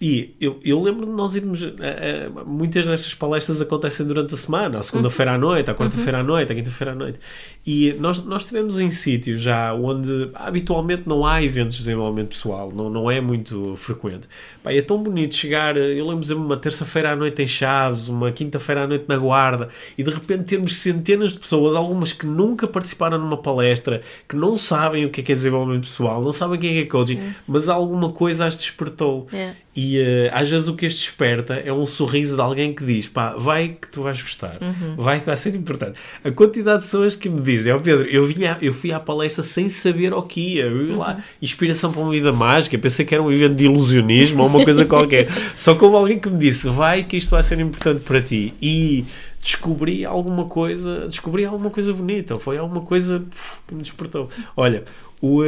[0.00, 1.62] E eu, eu lembro de nós irmos.
[1.62, 6.18] Uh, uh, muitas destas palestras acontecem durante a semana, à segunda-feira à noite, à quarta-feira
[6.18, 7.18] à noite, à quinta-feira à noite.
[7.66, 12.70] E nós, nós estivemos em sítios já onde habitualmente não há eventos de desenvolvimento pessoal,
[12.70, 14.28] não, não é muito frequente.
[14.62, 15.74] Pá, é tão bonito chegar.
[15.76, 19.70] Eu lembro de uma terça-feira à noite em Chaves, uma quinta-feira à noite na Guarda,
[19.96, 24.58] e de repente termos centenas de pessoas, algumas que nunca participaram numa palestra, que não
[24.58, 26.86] sabem o que é, que é desenvolvimento pessoal, não sabem o que é, que é
[26.86, 27.34] coaching, uhum.
[27.46, 29.26] mas alguma coisa as despertou.
[29.32, 29.54] Yeah.
[29.76, 33.08] E uh, às vezes o que este desperta é um sorriso de alguém que diz:
[33.08, 34.94] pá, vai que tu vais gostar, uhum.
[34.96, 35.98] vai que vai ser importante.
[36.22, 39.00] A quantidade de pessoas que me dizem: ó oh Pedro, eu, vinha, eu fui à
[39.00, 43.22] palestra sem saber o que ia, lá, inspiração para uma vida mágica, pensei que era
[43.22, 45.28] um evento de ilusionismo ou uma coisa qualquer.
[45.56, 48.54] Só que houve alguém que me disse: vai que isto vai ser importante para ti.
[48.60, 49.04] E
[49.40, 53.24] descobri alguma coisa, descobri alguma coisa bonita, foi alguma coisa
[53.66, 54.28] que me despertou.
[54.56, 54.84] Olha,
[55.20, 55.42] o.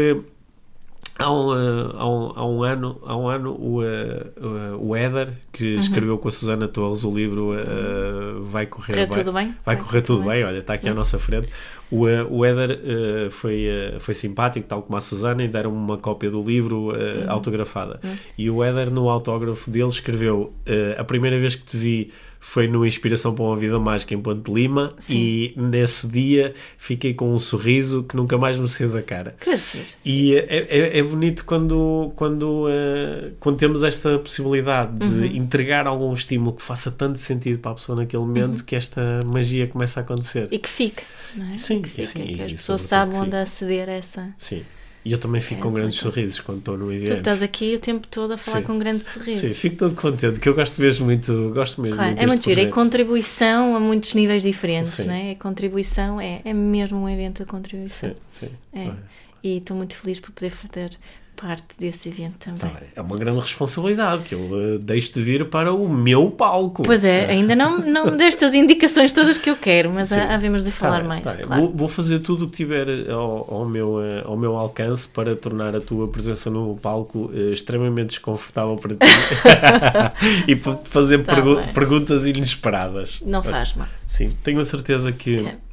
[1.19, 5.33] Há um, uh, há, um, há um ano, há um ano o, uh, o Éder,
[5.51, 5.81] que uhum.
[5.81, 9.19] escreveu com a Susana Torres o livro uh, Vai Correr Correr Bem.
[9.19, 9.47] Tudo bem.
[9.65, 10.29] Vai, Vai Correr Tudo bem.
[10.29, 10.45] bem.
[10.45, 10.93] olha, está aqui uhum.
[10.93, 11.49] à nossa frente.
[11.91, 13.69] O, o Éder foi,
[14.01, 17.25] foi simpático, tal como a Susana, e deram-me uma cópia do livro uhum.
[17.29, 18.01] autografada.
[18.03, 18.17] Uhum.
[18.37, 20.53] E o Éder, no autógrafo dele, escreveu:
[20.99, 22.13] A primeira vez que te vi
[22.47, 25.15] foi no Inspiração para uma Vida Mágica em Ponte Lima Sim.
[25.15, 29.35] e nesse dia fiquei com um sorriso que nunca mais me saiu da cara.
[30.05, 35.25] E é, é, é, bonito quando, quando, uh, quando temos esta possibilidade de uhum.
[35.25, 38.65] entregar algum estímulo que faça tanto sentido para a pessoa naquele momento uhum.
[38.65, 40.47] que esta magia começa a acontecer.
[40.53, 41.03] E que fique,
[41.35, 41.59] não é?
[41.59, 44.33] Sim, que, sim, que as pessoas sabem onde aceder a essa.
[44.39, 44.63] Sim.
[45.07, 47.07] E eu também fico é, com grandes sorrisos quando estou no IVM.
[47.07, 48.65] Tu estás aqui o tempo todo a falar sim.
[48.65, 49.41] com grandes sorrisos.
[49.41, 52.45] Sim, fico todo contente, que eu gosto mesmo muito, gosto mesmo claro, muito É muito
[52.45, 55.05] giro, é contribuição a muitos níveis diferentes, sim.
[55.05, 55.31] não é?
[55.31, 58.17] A contribuição é, é mesmo um evento de contribuição.
[58.33, 58.51] Sim, sim.
[58.73, 58.91] É.
[59.45, 60.91] E estou muito feliz por poder fazer
[61.37, 62.71] parte desse evento também.
[62.71, 66.83] Tá é uma grande responsabilidade que eu uh, deixo de vir para o meu palco.
[66.83, 70.71] Pois é, ainda não, não destas indicações todas que eu quero, mas há, havemos de
[70.71, 71.25] tá falar tá mais.
[71.25, 71.63] Tá claro.
[71.63, 75.77] vou, vou, fazer tudo o que tiver ao, ao, meu, ao meu alcance para tornar
[75.77, 78.99] a tua presença no palco uh, extremamente desconfortável para ti
[80.49, 83.21] e fazer tá pergu perguntas inesperadas.
[83.25, 83.89] Não faz mal.
[84.07, 85.47] Sim, tenho a certeza que.
[85.47, 85.66] É.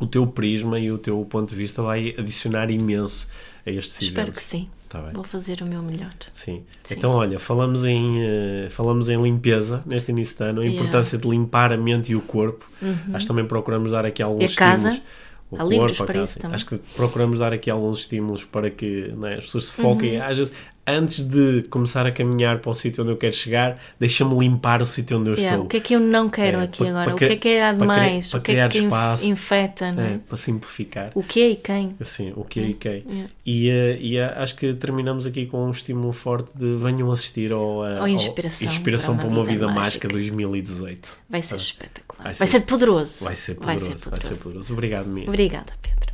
[0.00, 3.28] O teu prisma e o teu ponto de vista vai adicionar imenso
[3.66, 4.68] a este Espero que sim.
[4.88, 6.12] Tá Vou fazer o meu melhor.
[6.32, 6.62] Sim.
[6.84, 6.94] Sim.
[6.94, 11.28] Então, olha, falamos em, uh, falamos em limpeza neste início de ano, a importância yeah.
[11.28, 12.70] de limpar a mente e o corpo.
[12.80, 12.96] Uhum.
[13.12, 15.02] Acho que também procuramos dar aqui alguns e a casa?
[15.50, 16.54] O Há corpo, para isso também.
[16.54, 20.16] Acho que procuramos dar aqui alguns estímulos para que né, as pessoas se foquem.
[20.18, 20.24] Uhum.
[20.24, 20.52] Às vezes,
[20.86, 24.84] antes de começar a caminhar para o sítio onde eu quero chegar, deixa-me limpar o
[24.84, 25.66] sítio onde eu yeah, estou.
[25.66, 27.04] O que é que eu não quero é, aqui para, agora?
[27.06, 28.30] Para, o que é que é demais?
[28.30, 29.92] Para, o que é que espaço, infeta?
[29.92, 30.18] Não é?
[30.18, 31.10] Para simplificar.
[31.14, 31.96] O que é e quem?
[32.02, 33.04] Sim, o que é, e quem.
[33.08, 33.30] Yeah.
[33.46, 37.52] E, uh, e uh, acho que terminamos aqui com um estímulo forte de venham assistir
[37.52, 41.18] ao, uh, ao Inspiração, ao Inspiração para uma, para uma Vida, vida Mágica 2018.
[41.28, 42.24] Vai ser espetacular.
[42.24, 43.24] Vai ser, vai ser poderoso.
[43.24, 43.66] Vai ser poderoso.
[43.66, 44.10] Vai ser poderoso.
[44.10, 44.72] Vai ser poderoso.
[44.72, 45.28] Obrigado, Mia.
[45.28, 46.13] Obrigada, Pedro.